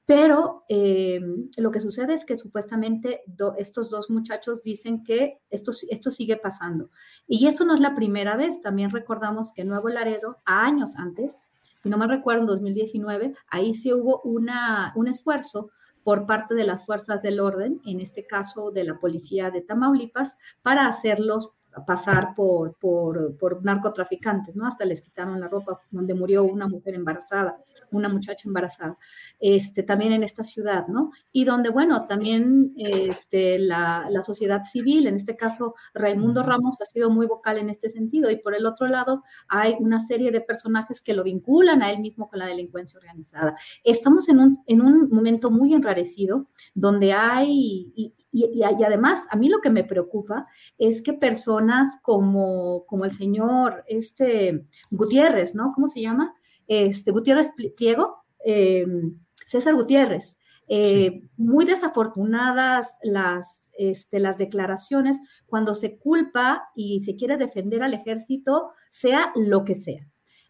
[0.06, 1.20] Pero eh,
[1.56, 3.22] lo que sucede es que supuestamente
[3.58, 6.90] estos dos muchachos dicen que esto, esto sigue pasando.
[7.26, 8.60] Y eso no es la primera vez.
[8.60, 11.42] También recordamos que Nuevo Laredo, años antes,
[11.82, 15.70] si no me recuerdo, en 2019, ahí sí hubo una, un esfuerzo
[16.04, 20.38] por parte de las fuerzas del orden, en este caso de la policía de Tamaulipas,
[20.62, 21.50] para hacerlos
[21.84, 24.66] pasar por, por, por, narcotraficantes, ¿no?
[24.66, 27.58] Hasta les quitaron la ropa donde murió una mujer embarazada,
[27.90, 28.96] una muchacha embarazada,
[29.40, 31.10] este, también en esta ciudad, ¿no?
[31.32, 36.84] Y donde, bueno, también este, la, la sociedad civil, en este caso Raimundo Ramos ha
[36.84, 40.40] sido muy vocal en este sentido, y por el otro lado hay una serie de
[40.40, 43.56] personajes que lo vinculan a él mismo con la delincuencia organizada.
[43.84, 48.14] Estamos en un, en un momento muy enrarecido, donde hay, y,
[48.44, 53.82] y, además, a mí lo que me preocupa es que personas como, como el señor
[53.86, 55.72] este, Gutiérrez, ¿no?
[55.74, 56.34] ¿Cómo se llama?
[56.66, 65.96] Este, Gutiérrez Pliego, em, César Gutiérrez, eh, muy desafortunadas las, este, las declaraciones cuando se
[65.96, 70.06] culpa y se quiere defender al ejército, sea lo que sea.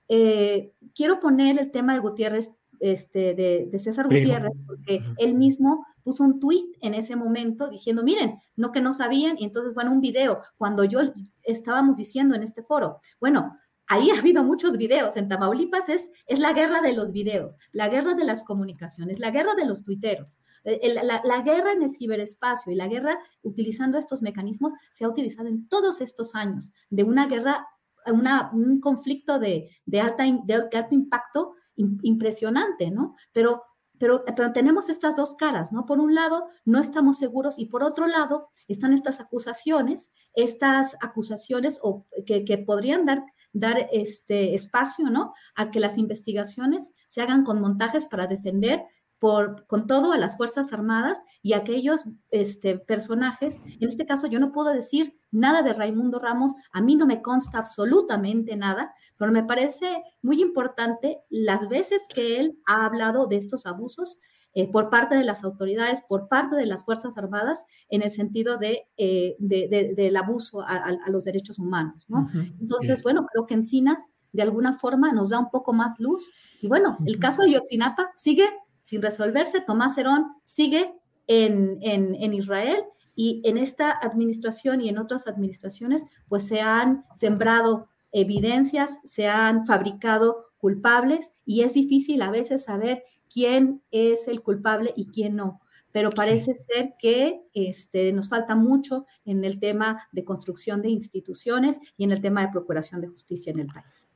[0.09, 6.23] Eh, quiero poner el tema de Gutiérrez, este, de, César Gutiérrez, porque él mismo puso
[6.23, 10.01] un tweet en ese momento diciendo, miren, no que no sabían, y entonces, bueno, un
[10.01, 11.01] video, cuando yo
[11.43, 16.39] estábamos diciendo en este foro, bueno, ahí ha habido muchos videos, en Tamaulipas es, es
[16.39, 20.39] la guerra de los videos, la guerra de las comunicaciones, la guerra de los tuiteros,
[20.63, 25.09] eh, la, la, guerra en el ciberespacio y la guerra utilizando estos mecanismos se ha
[25.09, 27.67] utilizado en todos estos años de una guerra,
[28.07, 33.17] una, un conflicto de, de, alta, de alto impacto impresionante, ¿no?
[33.33, 33.65] Pero
[33.99, 35.87] pero, tenemos estas dos caras, ¿no?
[35.87, 41.79] Por un lado, no estamos seguros y por otro lado, están estas acusaciones, estas acusaciones
[41.83, 45.33] o que, podrían dar, dar este espacio, ¿no?
[45.55, 48.85] A que las investigaciones se hagan con montajes para defender
[49.27, 53.57] por, con todo a las Fuerzas Armadas y aquellos este, personajes.
[53.81, 57.23] En este caso, yo no puedo decir nada de Raimundo Ramos, a mí no me
[57.23, 63.39] consta absolutamente nada, pero me parece muy importante las veces que él ha hablado de
[63.39, 64.21] estos abusos
[64.55, 68.59] eh, por parte de las autoridades, por parte de las Fuerzas Armadas, en el sentido
[68.59, 72.07] de, eh, del abuso a, los derechos humanos.
[72.07, 72.29] ¿no?
[72.61, 76.31] Entonces, bueno, creo que Encinas de alguna forma nos da un poco más luz.
[76.63, 78.49] Y bueno, el caso de Yotzinapa sigue
[78.87, 79.61] sin resolverse.
[79.61, 80.95] Tomás Herón sigue
[81.27, 82.85] en, en, en Israel
[83.17, 89.67] y en esta administración y en otras administraciones, pues se han sembrado evidencias, se han
[89.67, 95.61] fabricado culpables y es difícil a veces saber quién es el culpable y quién no.
[95.91, 101.81] Pero parece ser que este, nos falta mucho en el tema de construcción de instituciones
[101.97, 104.09] y en el tema de procuración de justicia en el país.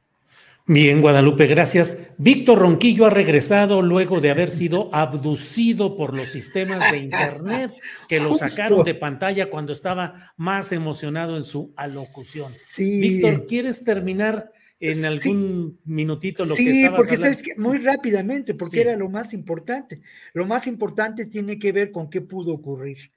[0.66, 2.14] Bien, Guadalupe, gracias.
[2.16, 7.72] Víctor Ronquillo ha regresado luego de haber sido abducido por los sistemas de Internet
[8.08, 12.52] que lo sacaron de pantalla cuando estaba más emocionado en su alocución.
[12.68, 13.00] Sí.
[13.00, 18.80] Víctor, ¿quieres terminar en algún minutito lo que estabas porque sabes que muy rápidamente, porque
[18.80, 20.00] era lo más importante.
[20.32, 23.12] Lo más importante tiene que ver con qué pudo ocurrir.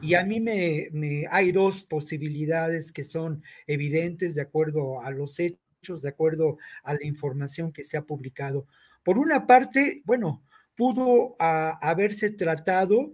[0.00, 5.40] Y a mí me, me, hay dos posibilidades que son evidentes de acuerdo a los
[5.40, 8.66] hechos, de acuerdo a la información que se ha publicado.
[9.04, 10.42] Por una parte, bueno,
[10.76, 13.12] pudo ah, haberse tratado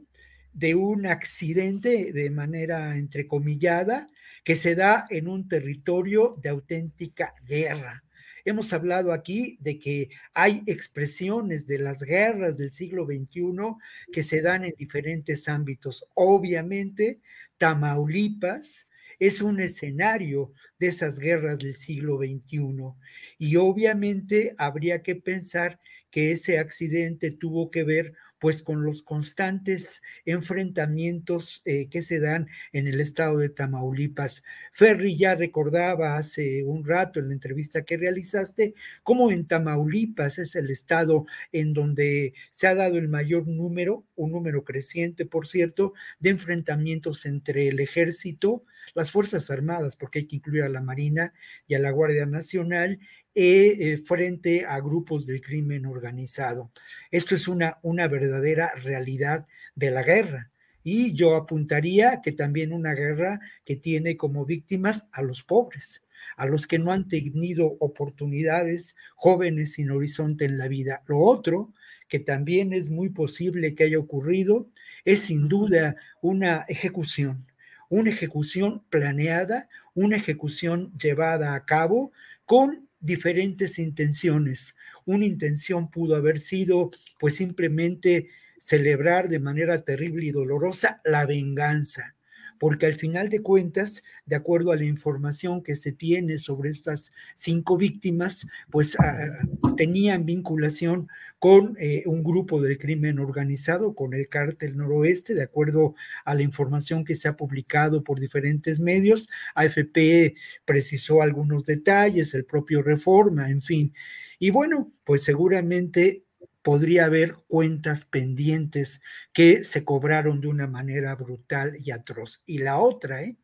[0.53, 4.09] de un accidente de manera entrecomillada
[4.45, 8.03] que se da en un territorio de auténtica guerra.
[8.47, 13.77] Hemos hablado aquí de que hay expresiones de las guerras del siglo XXI
[14.12, 16.07] que se dan en diferentes ámbitos.
[16.15, 17.21] Obviamente,
[17.57, 18.87] Tamaulipas
[19.19, 22.95] es un escenario de esas guerras del siglo XXI
[23.39, 25.79] y obviamente habría que pensar
[26.11, 32.47] que ese accidente tuvo que ver pues con los constantes enfrentamientos eh, que se dan
[32.73, 34.43] en el estado de Tamaulipas.
[34.75, 40.57] Ferry ya recordaba hace un rato en la entrevista que realizaste cómo en Tamaulipas es
[40.57, 45.95] el estado en donde se ha dado el mayor número, un número creciente, por cierto,
[46.19, 51.32] de enfrentamientos entre el ejército, las Fuerzas Armadas, porque hay que incluir a la Marina
[51.66, 52.99] y a la Guardia Nacional,
[53.35, 56.70] eh, frente a grupos del crimen organizado.
[57.11, 60.51] Esto es una, una verdadera realidad de la guerra.
[60.85, 66.05] Y yo apuntaría que también una guerra que tiene como víctimas a los pobres,
[66.37, 71.03] a los que no han tenido oportunidades, jóvenes sin horizonte en la vida.
[71.07, 71.72] Lo otro,
[72.09, 74.68] que también es muy posible que haya ocurrido,
[75.05, 77.47] es sin duda una ejecución,
[77.95, 82.11] una ejecución planeada, una ejecución llevada a cabo
[82.45, 84.74] con diferentes intenciones.
[85.05, 86.90] Una intención pudo haber sido
[87.20, 92.16] pues simplemente celebrar de manera terrible y dolorosa la venganza
[92.59, 97.12] porque al final de cuentas, de acuerdo a la información que se tiene sobre estas
[97.34, 99.38] cinco víctimas, pues ah,
[99.76, 105.94] tenían vinculación con eh, un grupo del crimen organizado, con el cártel noroeste, de acuerdo
[106.24, 109.28] a la información que se ha publicado por diferentes medios.
[109.55, 110.34] AFP
[110.64, 113.94] precisó algunos detalles, el propio Reforma, en fin.
[114.38, 116.24] Y bueno, pues seguramente
[116.65, 119.03] podría haber cuentas pendientes
[119.35, 122.43] que se cobraron de una manera brutal y atroz.
[122.47, 123.37] Y la otra, ¿eh?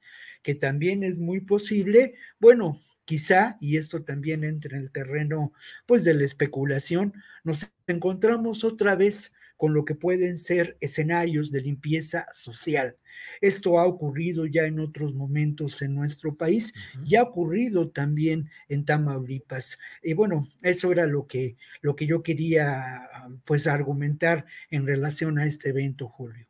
[0.42, 5.52] que también es muy posible, bueno, quizá, y esto también entra en el terreno
[5.84, 7.12] pues de la especulación,
[7.44, 12.96] nos encontramos otra vez con lo que pueden ser escenarios de limpieza social.
[13.42, 16.72] Esto ha ocurrido ya en otros momentos en nuestro país
[17.04, 19.78] y ha ocurrido también en Tamaulipas.
[20.02, 23.06] Y bueno, eso era lo que, lo que yo quería
[23.44, 26.46] pues argumentar en relación a este evento, Julio.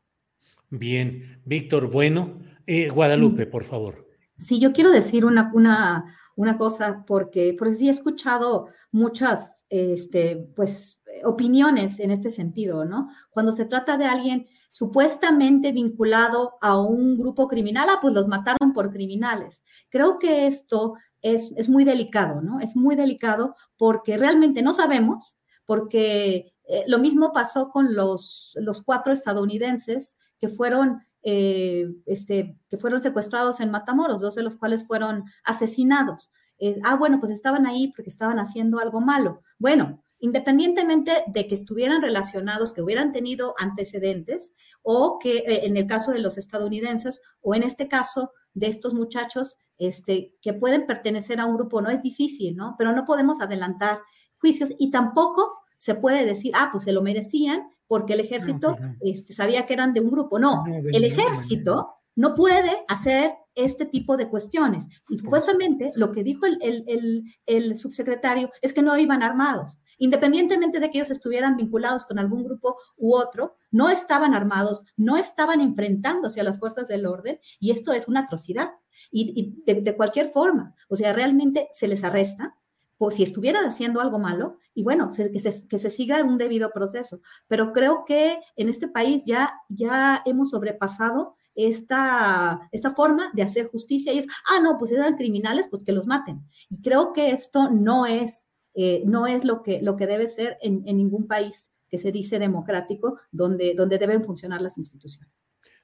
[0.71, 4.09] Bien, Víctor, bueno, eh, Guadalupe, por favor.
[4.37, 10.37] Sí, yo quiero decir una, una, una cosa, porque, porque sí he escuchado muchas, este,
[10.57, 13.11] pues, opiniones en este sentido, ¿no?
[13.29, 18.73] Cuando se trata de alguien supuestamente vinculado a un grupo criminal, ah, pues los mataron
[18.73, 19.63] por criminales.
[19.91, 22.59] Creo que esto es, es muy delicado, ¿no?
[22.59, 28.81] Es muy delicado porque realmente no sabemos, porque eh, lo mismo pasó con los, los
[28.81, 34.87] cuatro estadounidenses que fueron eh, este, que fueron secuestrados en Matamoros, dos de los cuales
[34.87, 36.31] fueron asesinados.
[36.59, 39.43] Eh, ah, bueno, pues estaban ahí porque estaban haciendo algo malo.
[39.59, 45.87] Bueno, independientemente de que estuvieran relacionados, que hubieran tenido antecedentes, o que eh, en el
[45.87, 51.41] caso de los estadounidenses, o en este caso de estos muchachos, este, que pueden pertenecer
[51.41, 52.75] a un grupo, no es difícil, ¿no?
[52.77, 54.01] Pero no podemos adelantar
[54.39, 59.33] juicios y tampoco se puede decir, ah, pues se lo merecían porque el ejército este,
[59.33, 60.39] sabía que eran de un grupo.
[60.39, 60.63] No,
[60.93, 64.87] el ejército no puede hacer este tipo de cuestiones.
[65.09, 69.81] Y supuestamente lo que dijo el, subsecretario es que no iban armados.
[69.99, 75.17] Independientemente de que ellos estuvieran vinculados con algún grupo u otro, no estaban armados, no
[75.17, 78.69] estaban enfrentándose a las fuerzas del orden y esto es una atrocidad.
[79.11, 82.55] Y, de, cualquier forma, o sea, realmente se les arresta,
[83.03, 86.71] o si estuvieran haciendo algo malo, y bueno, que, se, que, se, siga un debido
[86.71, 87.23] proceso.
[87.49, 93.69] Pero creo que en este país ya, ya hemos sobrepasado esta, esta forma de hacer
[93.69, 96.43] justicia y es, ah, no, pues eran criminales, pues que los maten.
[96.69, 100.59] Y creo que esto no es, eh, no es lo, que, lo que debe ser
[100.61, 105.33] en, en, ningún país que se dice democrático, donde, donde deben funcionar las instituciones.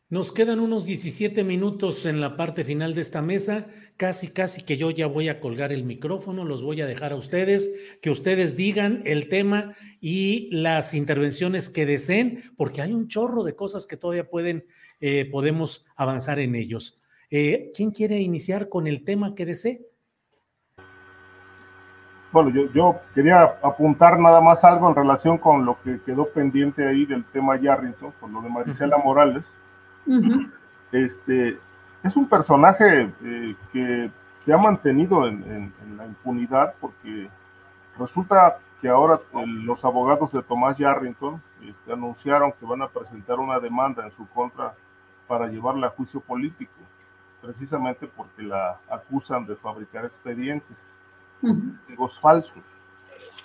[0.09, 3.67] Nos quedan unos 17 minutos en la parte final de esta mesa.
[3.97, 7.17] Casi, casi que yo ya voy a colgar el micrófono, los voy a dejar a
[7.17, 13.43] ustedes, que ustedes digan el tema y las intervenciones que deseen, porque hay un chorro
[13.43, 14.67] de cosas que todavía pueden,
[15.01, 17.01] eh, podemos avanzar en ellos.
[17.29, 19.89] Eh, ¿Quién quiere iniciar con el tema que desee?
[22.31, 26.87] Bueno, yo, yo, quería apuntar nada más algo en relación con lo que quedó pendiente
[26.87, 29.43] ahí del tema Yarrington, con lo de Marisela Morales
[30.93, 31.59] este,
[32.03, 37.29] es un personaje eh, que se ha mantenido en, la impunidad porque
[37.99, 43.59] resulta que ahora los abogados de Tomás Yarrington este, anunciaron que van a presentar una
[43.59, 44.75] demanda en su contra
[45.27, 46.75] para llevarla a juicio político,
[47.41, 50.77] precisamente porque la acusan de fabricar expedientes,
[51.41, 52.63] testigos falsos.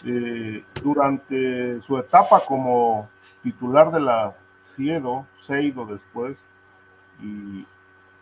[0.06, 3.10] Eh, durante su etapa como
[3.44, 4.36] titular de la
[4.76, 6.38] CIEDO, CEIDO después,
[7.22, 7.66] y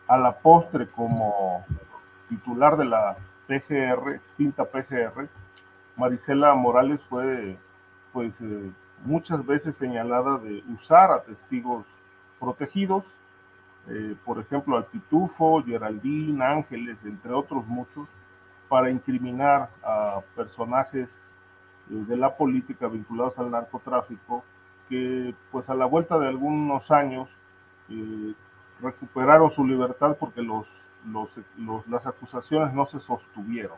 [0.07, 1.65] a la postre como
[2.27, 3.15] titular de la
[3.47, 5.27] PGR, extinta PGR,
[5.95, 7.57] Marisela Morales fue
[8.13, 8.71] pues eh,
[9.05, 11.85] muchas veces señalada de usar a testigos
[12.39, 13.03] protegidos,
[13.87, 18.07] eh, por ejemplo al Pitufo, Geraldine, Ángeles, entre otros muchos,
[18.67, 21.09] para incriminar a personajes
[21.89, 24.43] eh, de la política vinculados al narcotráfico
[24.87, 27.29] que pues a la vuelta de algunos años
[28.81, 30.67] recuperaron su libertad porque los,
[31.87, 33.77] las acusaciones no se sostuvieron.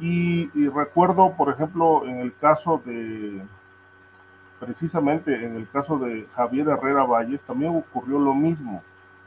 [0.00, 3.42] Y, recuerdo, por ejemplo, en el caso de,
[4.58, 8.82] precisamente en el caso de Javier Herrera Valles, también ocurrió lo mismo.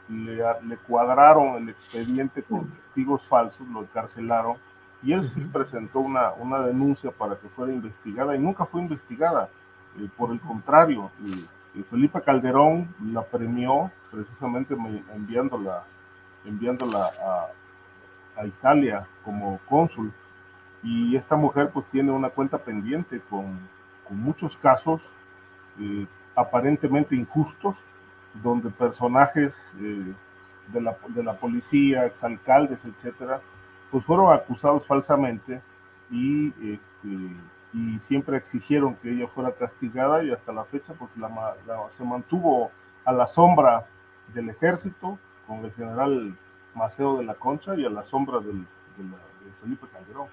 [0.08, 4.56] Le, le cuadraron el expediente con testigos falsos, lo encarcelaron,
[5.02, 9.48] y él sí presentó una, una denuncia para que fuera investigada y nunca fue investigada.
[9.98, 11.10] Eh, por el contrario,
[11.84, 14.74] Felipe Calderón la premió precisamente
[15.14, 15.84] enviándola,
[16.44, 17.48] enviándola a,
[18.44, 20.12] Italia como cónsul.
[20.82, 23.58] Y esta mujer pues tiene una cuenta pendiente con,
[24.06, 25.00] con muchos casos
[25.80, 27.76] eh, aparentemente injustos,
[28.42, 30.12] donde personajes eh,
[30.68, 33.40] de, la, de la policía, exalcaldes, etcétera,
[33.90, 35.62] pues fueron acusados falsamente
[36.10, 37.36] y este,
[37.76, 41.28] y siempre exigieron que ella fuera castigada y hasta la fecha pues la,
[41.90, 42.70] se mantuvo
[43.04, 43.86] a la sombra
[44.32, 46.34] del ejército con el general
[46.74, 50.28] Maceo de la Concha y a la sombra del, de, Felipe Calderón.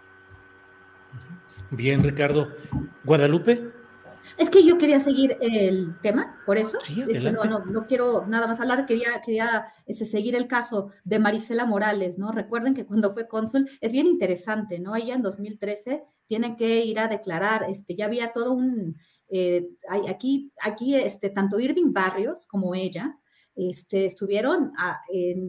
[1.70, 2.48] Bien, Ricardo.
[3.04, 3.83] Guadalupe.
[4.38, 6.78] Es que yo quería seguir el tema, por eso.
[7.32, 11.66] no, no, no, quiero nada más hablar, quería, quería ese, seguir el caso de Marisela
[11.66, 12.32] Morales, ¿no?
[12.32, 14.96] Recuerden que cuando fue cónsul, es bien interesante, ¿no?
[14.96, 18.96] Ella en 2013 tiene que ir a declarar, este, ya había todo un,
[19.30, 19.70] eh,
[20.08, 23.18] aquí, aquí, este, tanto Irving Barrios como ella,
[23.56, 24.72] este, estuvieron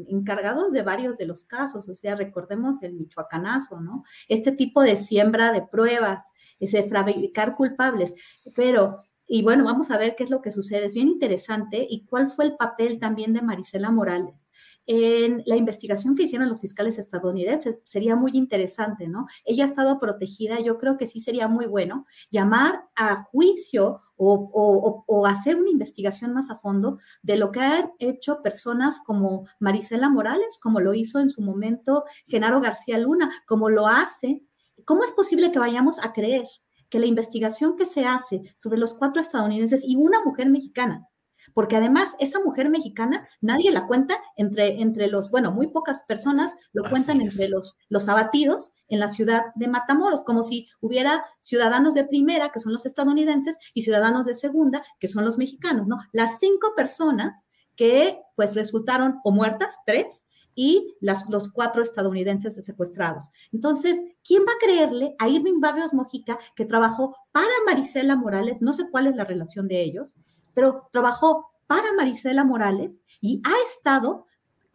[0.09, 4.05] encargados de varios de los casos, o sea, recordemos el michoacanazo, ¿no?
[4.29, 8.15] Este tipo de siembra de pruebas, ese fabricar culpables,
[8.55, 10.85] pero y bueno, vamos a ver qué es lo que sucede.
[10.85, 14.51] Es bien interesante y cuál fue el papel también de Marisela Morales
[14.87, 17.81] en la investigación que hicieron los fiscales estadounidenses.
[17.85, 19.27] Sería muy interesante, ¿no?
[19.45, 25.27] Ella ha estado protegida, yo creo que sí sería muy bueno llamar a juicio o,
[25.27, 30.59] hacer una investigación más a fondo de lo que han hecho personas como Marisela Morales,
[30.63, 34.43] como lo hizo en su momento Genaro García Luna, como lo hace.
[34.85, 36.45] ¿Cómo es posible que vayamos a creer
[36.91, 41.09] que la investigación que se hace sobre los cuatro estadounidenses y una mujer mexicana
[41.53, 46.55] porque además esa mujer mexicana nadie la cuenta entre, entre los, bueno, muy pocas personas
[46.73, 51.95] lo cuentan entre los, los abatidos en la ciudad de Matamoros, como si hubiera ciudadanos
[51.95, 55.99] de primera, que son los estadounidenses, y ciudadanos de segunda, que son los mexicanos, ¿no?
[56.13, 60.25] Las cinco personas que pues resultaron o muertas, tres,
[60.55, 63.31] y las, los cuatro estadounidenses secuestrados.
[63.53, 68.63] Entonces, ¿quién va a creerle a Irving Barrios Mojica que trabajó para Marisela Morales?
[68.63, 70.15] No sé cuál es la relación de ellos,
[70.55, 74.27] pero trabajó para Marisela Morales y ha estado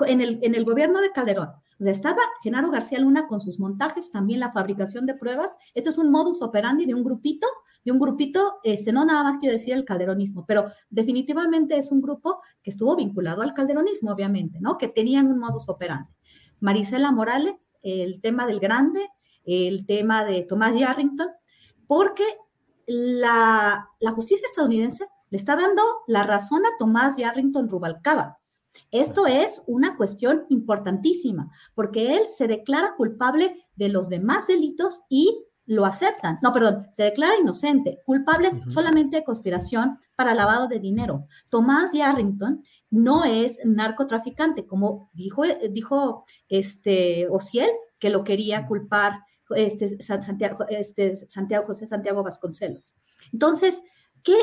[0.07, 1.49] en el, en el gobierno de Calderón.
[1.79, 5.55] O sea, estaba Genaro García Luna con sus montajes, también la fabricación de pruebas.
[5.73, 7.47] Esto es un modus operandi de un grupito,
[7.85, 12.01] de un grupito, este, no nada más quiero decir el calderonismo, pero definitivamente es un
[12.01, 14.77] grupo que estuvo vinculado al calderonismo, obviamente, ¿no?
[14.77, 16.11] Que tenían un modus operandi.
[16.59, 19.07] Marisela Morales, el tema del grande,
[19.45, 21.29] el tema de Tomás Yarrington,
[21.87, 22.25] porque
[22.85, 28.39] la, la justicia estadounidense le está dando la razón a Tomás Yarrington Rubalcaba.
[28.91, 35.45] Esto es una cuestión importantísima, porque él se declara culpable de los demás delitos y
[35.65, 36.39] lo aceptan.
[36.41, 41.27] No, perdón, se declara inocente, culpable solamente de conspiración para lavado de dinero.
[41.49, 47.69] Tomás Yarrington no es narcotraficante, como dijo, dijo este Ociel,
[47.99, 49.19] que lo quería culpar
[49.55, 52.95] este, Santiago, este, Santiago José Santiago Vasconcelos.
[53.31, 53.83] Entonces,
[54.23, 54.37] ¿qué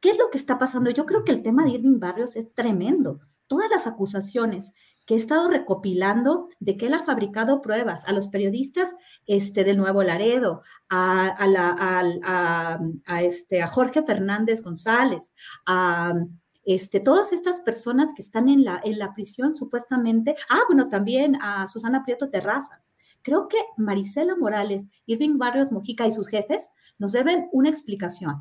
[0.00, 0.90] ¿Qué es lo que está pasando?
[0.90, 3.20] Yo creo que el tema de Irving Barrios es tremendo.
[3.46, 4.74] Todas las acusaciones
[5.06, 8.94] que he estado recopilando de que él ha fabricado pruebas a los periodistas
[9.26, 11.34] este, del Nuevo Laredo, a,
[13.06, 15.34] a, este, a Jorge Fernández González,
[15.66, 16.14] a
[16.64, 21.36] este, todas estas personas que están en la, en la prisión supuestamente, ah, bueno, también
[21.42, 22.92] a Susana Prieto Terrazas.
[23.22, 28.36] Creo que Marisela Morales, Irving Barrios Mojica y sus jefes nos deben una explicación.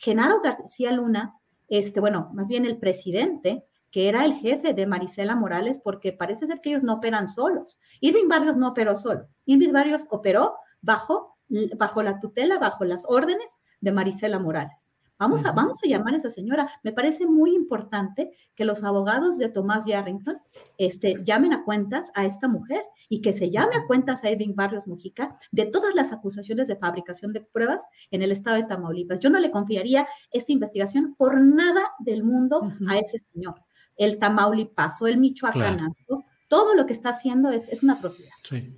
[0.00, 1.34] Genaro García Luna,
[1.68, 6.46] este, bueno, más bien el presidente, que era el jefe de Marisela Morales, porque parece
[6.46, 7.78] ser que ellos no operan solos.
[8.00, 9.28] Irving Barrios no operó solo.
[9.44, 11.36] Irving Barrios operó bajo,
[11.76, 14.89] bajo la tutela, bajo las órdenes de Marisela Morales.
[15.20, 16.70] Vamos a, vamos a llamar a esa señora.
[16.82, 20.38] Me parece muy importante que los abogados de Tomás Yarrington
[20.78, 24.54] este, llamen a cuentas a esta mujer y que se llame a cuentas a Irving
[24.54, 29.20] Barrios Mujica de todas las acusaciones de fabricación de pruebas en el estado de Tamaulipas.
[29.20, 33.56] Yo no le confiaría esta investigación por nada del mundo a ese señor.
[33.98, 35.94] El Tamaulipaso, el Michoacán,
[36.48, 38.32] todo lo que está haciendo es, es una atrocidad.
[38.48, 38.74] Sí.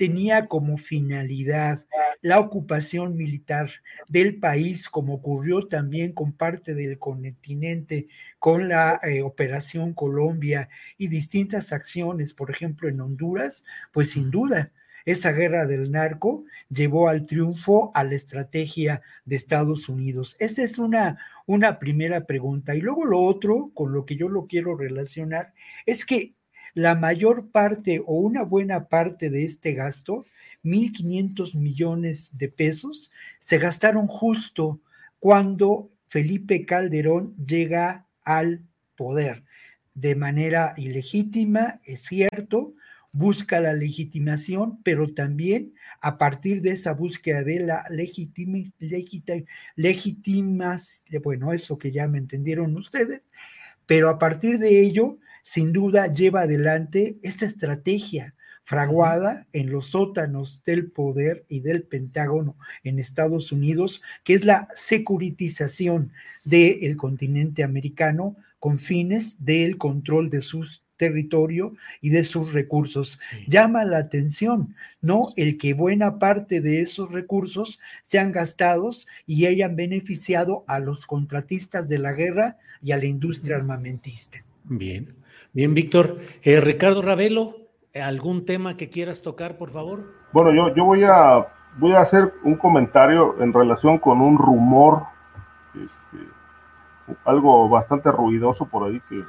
[0.00, 1.84] tenía como finalidad
[2.22, 3.70] la ocupación militar
[4.08, 11.08] del país, como ocurrió también con parte del continente, con la eh, Operación Colombia y
[11.08, 14.72] distintas acciones, por ejemplo, en Honduras, pues sin duda.
[15.04, 20.34] Esa guerra del narco llevó al triunfo a la estrategia de Estados Unidos.
[20.40, 22.74] Esa es una, una primera pregunta.
[22.74, 25.52] Y luego lo otro, con lo que yo lo quiero relacionar,
[25.84, 26.32] es que
[26.74, 30.24] la mayor parte o una buena parte de este gasto,
[30.64, 34.80] 1.500 millones de pesos, se gastaron justo
[35.18, 38.62] cuando Felipe Calderón llega al
[38.96, 39.44] poder.
[39.94, 42.74] De manera ilegítima, es cierto,
[43.12, 48.58] busca la legitimación, pero también a partir de esa búsqueda de la legitima,
[49.76, 53.28] legitimas, bueno, eso que ya me entendieron ustedes,
[53.86, 58.34] pero a partir de ello sin duda lleva adelante esta estrategia
[58.64, 64.68] fraguada en los sótanos del poder y del Pentágono en Estados Unidos, que es la
[64.74, 66.12] securitización
[66.44, 73.18] del continente americano con fines del control de sus territorio y de sus recursos.
[73.48, 75.32] Llama la atención, ¿no?
[75.34, 81.88] El que buena parte de esos recursos sean gastados y hayan beneficiado a los contratistas
[81.88, 84.44] de la guerra y a la industria armamentista.
[84.70, 85.16] Bien.
[85.52, 86.18] Bien, Víctor.
[86.42, 87.56] Eh, Ricardo Ravelo,
[87.92, 90.14] ¿algún tema que quieras tocar, por favor?
[90.32, 91.44] Bueno, yo, yo voy, a,
[91.76, 95.02] voy a hacer un comentario en relación con un rumor,
[95.74, 96.24] este,
[97.24, 99.24] algo bastante ruidoso por ahí que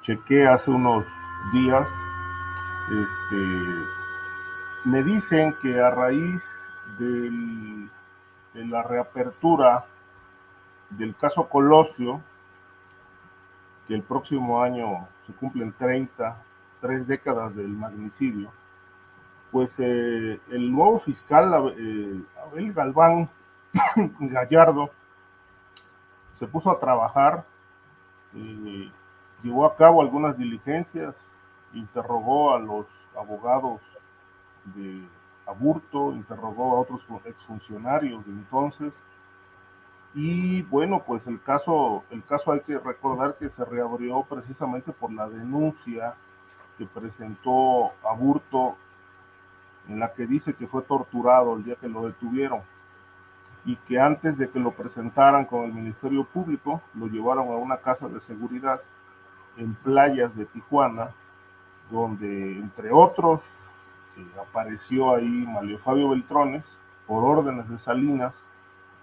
[0.00, 1.04] chequé hace unos
[1.52, 1.86] días.
[2.90, 3.36] Este,
[4.86, 6.42] me dicen que a raíz
[6.98, 7.90] del,
[8.54, 9.84] de la reapertura
[10.88, 12.22] del caso Colosio,
[13.90, 16.36] que el próximo año se cumplen 30,
[16.80, 18.52] tres décadas del magnicidio,
[19.50, 23.28] pues eh, el nuevo fiscal eh, Abel Galván
[24.20, 24.90] Gallardo
[26.34, 27.44] se puso a trabajar,
[28.36, 28.92] eh,
[29.42, 31.16] llevó a cabo algunas diligencias,
[31.72, 32.86] interrogó a los
[33.18, 33.80] abogados
[34.66, 35.02] de
[35.46, 38.94] Aburto, interrogó a otros exfuncionarios de entonces,
[40.14, 45.12] y bueno, pues el caso, el caso hay que recordar que se reabrió precisamente por
[45.12, 46.14] la denuncia
[46.76, 48.76] que presentó Aburto,
[49.88, 52.62] en la que dice que fue torturado el día que lo detuvieron.
[53.62, 57.76] y que antes de que lo presentaran con el Ministerio Público, lo llevaron a una
[57.76, 58.80] casa de seguridad
[59.58, 61.10] en playas de Tijuana,
[61.90, 63.42] donde entre otros
[64.16, 66.64] eh, apareció ahí Malio Fabio Beltrones
[67.06, 68.32] por órdenes de Salinas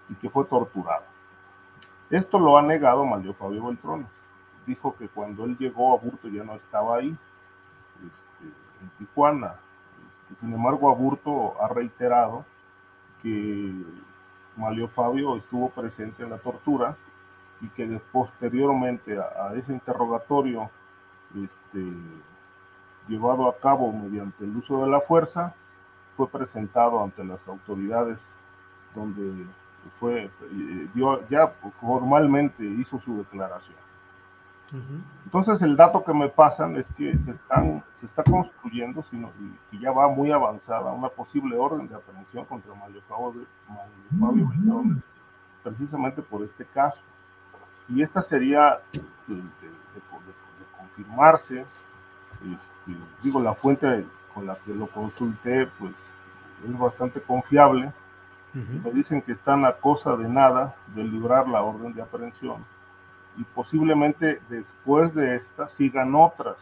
[0.10, 1.04] y que fue torturado.
[2.10, 4.08] Esto lo ha negado Malio Fabio Beltrones.
[4.66, 7.18] Dijo que cuando él llegó a Burto ya no estaba ahí,
[7.96, 8.46] este,
[8.82, 9.56] en Tijuana.
[10.40, 12.46] Sin embargo, Aburto ha reiterado
[13.22, 13.74] que
[14.56, 16.96] Malio Fabio estuvo presente en la tortura
[17.62, 20.70] y que posteriormente a, ese interrogatorio
[21.34, 21.94] este,
[23.08, 25.54] llevado a cabo mediante el uso de la fuerza,
[26.16, 28.20] fue presentado ante las autoridades
[28.96, 29.46] donde
[30.00, 30.88] fue, eh,
[31.30, 31.48] ya
[31.80, 33.78] formalmente hizo su declaración.
[35.24, 39.32] Entonces el dato que me pasan es que se, están, se está construyendo, sino,
[39.72, 43.46] y ya va muy avanzada, una posible orden de aprehensión contra Mario Fabio,
[44.12, 45.02] Mario
[45.64, 47.00] precisamente por este caso.
[47.90, 48.80] Y esta sería,
[49.28, 49.42] de,
[50.78, 55.94] confirmarse, este, digo, la fuente con la que lo consulté, pues
[56.68, 57.92] es bastante confiable.
[58.54, 62.66] Me dicen que están a cosa de nada de librar la orden de aprehensión
[63.38, 66.58] y posiblemente después de esta sigan otras.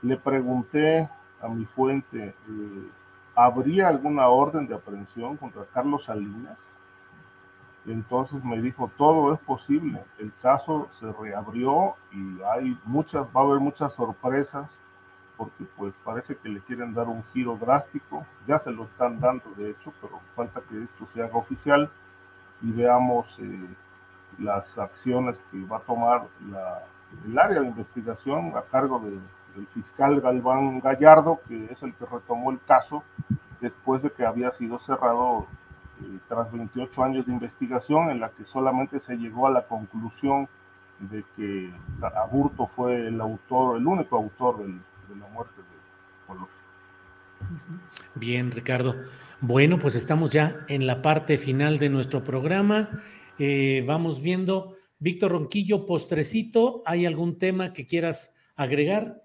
[0.00, 1.08] Le pregunté
[1.40, 2.88] a mi fuente, eh,
[3.34, 6.56] ¿habría alguna orden de aprehensión contra Carlos Salinas?
[7.84, 10.00] entonces me dijo, todo es posible.
[10.18, 14.70] El caso se reabrió y hay muchas, va a haber muchas sorpresas
[15.42, 18.24] porque pues parece que le quieren dar un giro drástico.
[18.46, 21.90] Ya se lo están dando, de hecho, pero falta que esto se haga oficial
[22.62, 23.68] y veamos eh,
[24.38, 26.28] las acciones que va a tomar
[27.26, 32.52] el área de investigación a cargo del fiscal Galván Gallardo, que es el que retomó
[32.52, 33.02] el caso
[33.60, 35.48] después de que había sido cerrado
[36.02, 40.48] eh, tras 28 años de investigación en la que solamente se llegó a la conclusión
[41.00, 41.72] de que
[42.14, 44.64] Aburto fue el autor, el único autor
[45.08, 46.62] de la muerte de Colosio.
[48.14, 48.96] Bien, Ricardo.
[49.40, 53.02] Bueno, pues estamos ya en la parte final de nuestro programa.
[53.38, 54.76] Eh, vamos viendo.
[54.98, 59.24] Víctor Ronquillo, postrecito, ¿hay algún tema que quieras agregar?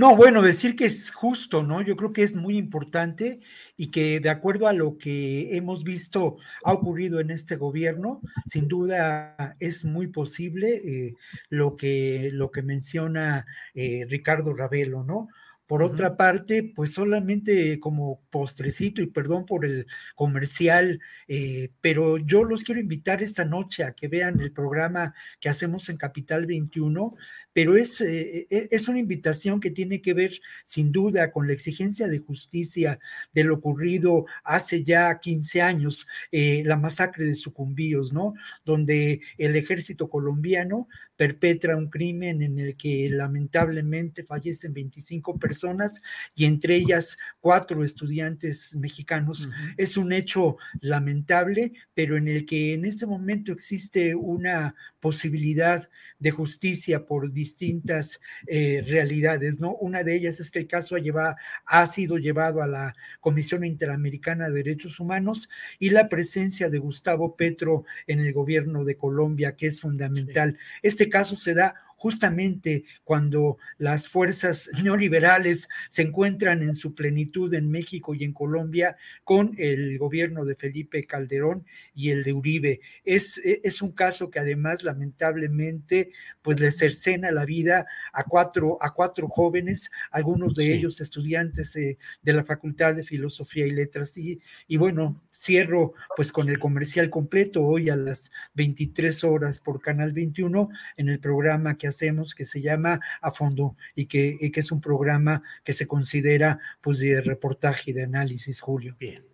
[0.00, 1.82] No, bueno, decir que es justo, ¿no?
[1.82, 3.40] Yo creo que es muy importante
[3.76, 8.66] y que de acuerdo a lo que hemos visto ha ocurrido en este gobierno, sin
[8.66, 11.16] duda es muy posible eh,
[11.50, 13.44] lo, que, lo que menciona
[13.74, 15.28] eh, Ricardo Ravelo, ¿no?
[15.66, 19.86] Por otra parte, pues solamente como postrecito y perdón por el
[20.16, 20.98] comercial,
[21.28, 25.88] eh, pero yo los quiero invitar esta noche a que vean el programa que hacemos
[25.88, 27.14] en Capital 21
[27.52, 31.52] pero es, eh, e, es una invitación que tiene que ver sin duda con la
[31.52, 32.98] exigencia de justicia
[33.32, 38.34] de lo ocurrido hace ya 15 años, eh, la masacre de sucumbíos, ¿no?
[38.64, 40.88] Donde el ejército colombiano
[41.20, 46.00] perpetra un crimen en el que lamentablemente fallecen 25 personas
[46.34, 49.50] y entre ellas cuatro estudiantes mexicanos.
[49.76, 56.30] Es un hecho lamentable, pero en el que en este momento existe una posibilidad de
[56.30, 59.74] justicia por distintas eh, realidades, ¿no?
[59.76, 61.36] Una de ellas es que el caso ha,
[61.66, 67.36] ha sido llevado a la Comisión Interamericana de Derechos Humanos y la presencia de Gustavo
[67.36, 70.58] Petro en el gobierno de Colombia, que es fundamental.
[70.82, 77.70] Este caso se da justamente cuando las fuerzas neoliberales se encuentran en su plenitud en
[77.70, 82.80] México y en Colombia con el gobierno de Felipe Calderón y el de Uribe.
[83.04, 88.94] Es, es un caso que además lamentablemente pues le cercena la vida a cuatro, a
[88.94, 91.98] cuatro jóvenes, algunos de ellos estudiantes de
[92.32, 94.16] la Facultad de Filosofía y Letras.
[94.16, 99.82] Y, y bueno, cierro pues con el comercial completo hoy a las 23 horas por
[99.82, 104.60] Canal 21 en el programa que hacemos que se llama A Fondo y que, que
[104.60, 108.96] es un programa que se considera pues de reportaje y de análisis, Julio.
[108.98, 109.24] Bien.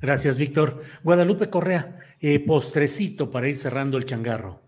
[0.00, 0.82] Gracias, Víctor.
[1.02, 4.60] Guadalupe Correa, eh, postrecito para ir cerrando el changarro.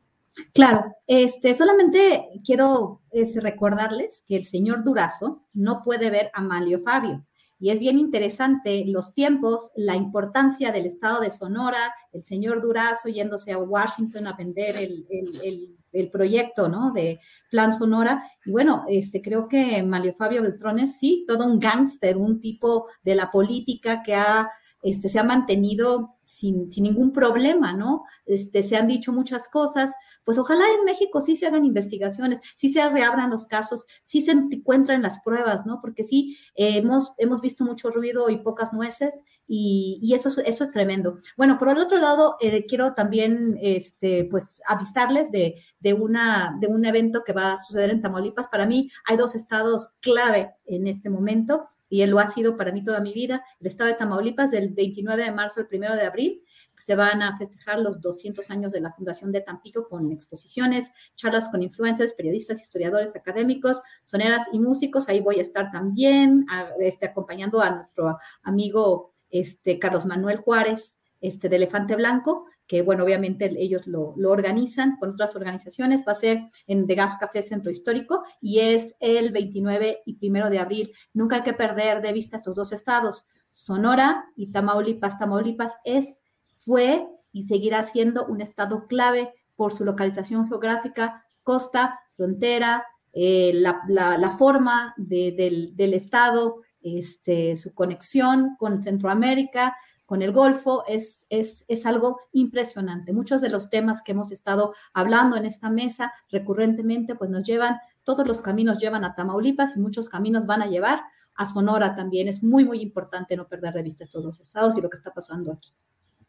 [0.53, 6.81] Claro, este, solamente quiero es, recordarles que el señor Durazo no puede ver a Malio
[6.81, 7.25] Fabio.
[7.61, 13.09] Y es bien interesante los tiempos, la importancia del estado de Sonora, el señor Durazo
[13.09, 15.79] yéndose a Washington a vender el, el el
[16.11, 16.93] proyecto, ¿no?
[16.93, 17.21] De
[17.51, 18.23] Plan Sonora.
[18.45, 23.15] Y bueno, este, creo que Malio Fabio Beltrones, sí, todo un gángster, un tipo de
[23.15, 24.49] la política que ha
[24.85, 28.05] este, se ha mantenido sin, sin, ningún problema, ¿no?
[28.27, 29.93] Este, se han dicho muchas cosas,
[30.25, 34.33] pues ojalá en México sí se hagan investigaciones, sí se reabran los casos, sí se
[34.33, 35.81] encuentren las pruebas, ¿no?
[35.81, 39.15] Porque sí hemos, hemos visto mucho ruido y pocas nueces
[39.47, 41.17] y, y eso, es, eso es tremendo.
[41.37, 46.67] Bueno, por el otro lado, eh, quiero también, este, pues, avisarles de, de, una, de
[46.67, 48.49] un evento que va a suceder en Tamaulipas.
[48.49, 51.65] Para mí hay dos estados clave en este momento
[51.95, 54.71] y él lo ha sido para mí toda mi vida, el estado de Tamaulipas del
[54.71, 56.43] 29 de marzo al 1 de abril
[56.77, 61.49] se van a festejar los 200 años de la Fundación de Tampico con exposiciones, charlas
[61.51, 65.09] con influencers, periodistas, historiadores, académicos, soneras y músicos.
[65.09, 66.47] Ahí voy a estar también
[66.81, 73.03] este, acompañando a nuestro amigo este, Carlos Manuel Juárez este, de Elefante Blanco, que bueno,
[73.03, 76.05] obviamente ellos lo, organizan con otras organizaciones.
[76.07, 80.51] Va a ser en The Gas Café Centro Histórico y es el 29 y 1
[80.51, 80.93] de abril.
[81.15, 83.27] Nunca hay que perder de vista estos dos estados.
[83.51, 85.17] Sonora y Tamaulipas.
[85.17, 86.21] Tamaulipas es
[86.59, 94.35] fue y seguirá siendo un estado clave por su localización geográfica, costa, frontera, eh, la,
[94.37, 99.75] forma del, estado, este, su conexión con Centroamérica,
[100.15, 103.13] con el Golfo, es, es, es, algo impresionante.
[103.13, 107.79] Muchos de los temas que hemos estado hablando en esta mesa recurrentemente, pues nos llevan,
[108.05, 111.03] todos los caminos llevan a Tamaulipas y muchos caminos van a llevar
[111.35, 112.29] a Sonora también.
[112.29, 115.13] Es muy, muy importante no perder de vista estos dos estados y lo que está
[115.13, 115.71] pasando aquí.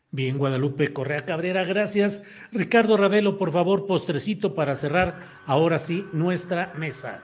[0.10, 2.24] Bien, Guadalupe Correa Cabrera, gracias.
[2.52, 7.22] Ricardo Ravelo, por favor, postrecito para cerrar ahora sí nuestra mesa.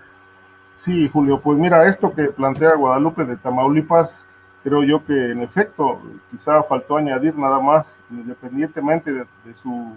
[0.76, 4.16] Sí, Julio, pues mira, esto que plantea Guadalupe de Tamaulipas,
[4.64, 9.96] creo yo que en efecto quizá faltó añadir nada más, independientemente de, su,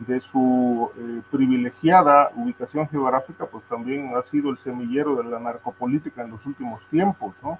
[0.00, 6.22] de su eh, privilegiada ubicación geográfica, pues también ha sido el semillero de la narcopolítica
[6.22, 7.58] en los últimos tiempos, ¿no?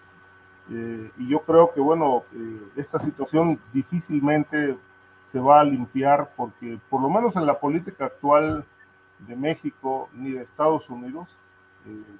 [0.70, 4.76] Eh, y yo creo que, bueno, eh, esta situación difícilmente
[5.24, 8.64] se va a limpiar porque, por lo menos en la política actual
[9.20, 11.28] de México ni de Estados Unidos,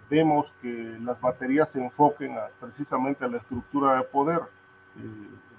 [0.09, 4.41] vemos que las baterías se enfoquen precisamente a la estructura de poder.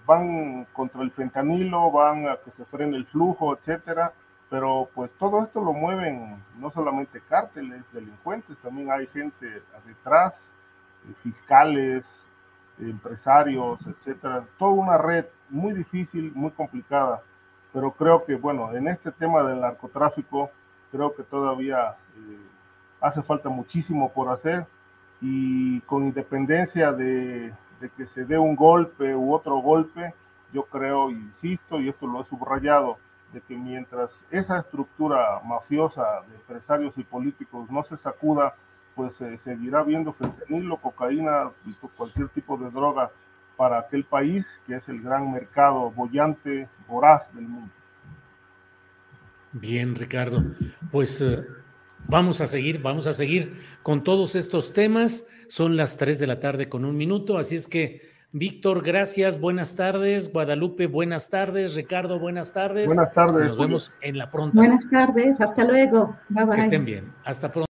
[0.06, 4.12] van contra el fentanilo, van a que se frene el flujo, etcétera,
[4.50, 10.36] pero pues todo esto lo mueven no solamente cárteles, delincuentes, también hay gente detrás,
[11.22, 12.06] fiscales,
[12.80, 17.22] empresarios, etcétera, toda una red muy difícil, muy complicada,
[17.74, 20.50] pero creo que, bueno, en este tema del narcotráfico,
[20.92, 22.40] creo que todavía eh,
[23.02, 24.66] hace falta muchísimo por hacer
[25.22, 27.54] y con independencia de,
[27.98, 30.14] que se dé un golpe u otro golpe,
[30.54, 32.98] yo creo, insisto, y esto lo he subrayado,
[33.34, 38.56] de que mientras esa estructura mafiosa de empresarios y políticos no se sacuda,
[38.96, 43.12] pues se seguirá viendo fentanilo, cocaína y cualquier tipo de droga
[43.56, 47.72] para aquel país que es el gran mercado bollante, voraz del mundo.
[49.52, 50.44] Bien, Ricardo.
[50.92, 51.44] Pues eh,
[52.10, 53.54] vamos a seguir, vamos a seguir
[53.84, 55.28] con todos estos temas.
[55.48, 58.02] Son las 3 de la tarde con un minuto, así es que
[58.32, 60.32] Víctor, gracias, buenas tardes.
[60.32, 61.74] Guadalupe, buenas tardes.
[61.74, 62.86] Ricardo, buenas tardes.
[62.86, 63.48] Buenas tardes.
[63.48, 64.56] Nos vemos en la pronta.
[64.56, 66.16] Buenas tardes, hasta luego.
[66.30, 66.56] Bye bye.
[66.56, 67.14] Que estén bien.
[67.26, 67.66] Hasta pronto.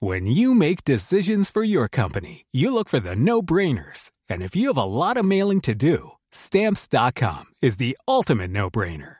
[0.00, 4.12] When you make decisions for your company, you look for the no-brainers.
[4.30, 9.19] And if you have a lot of mailing to do, stamps.com is the ultimate no-brainer.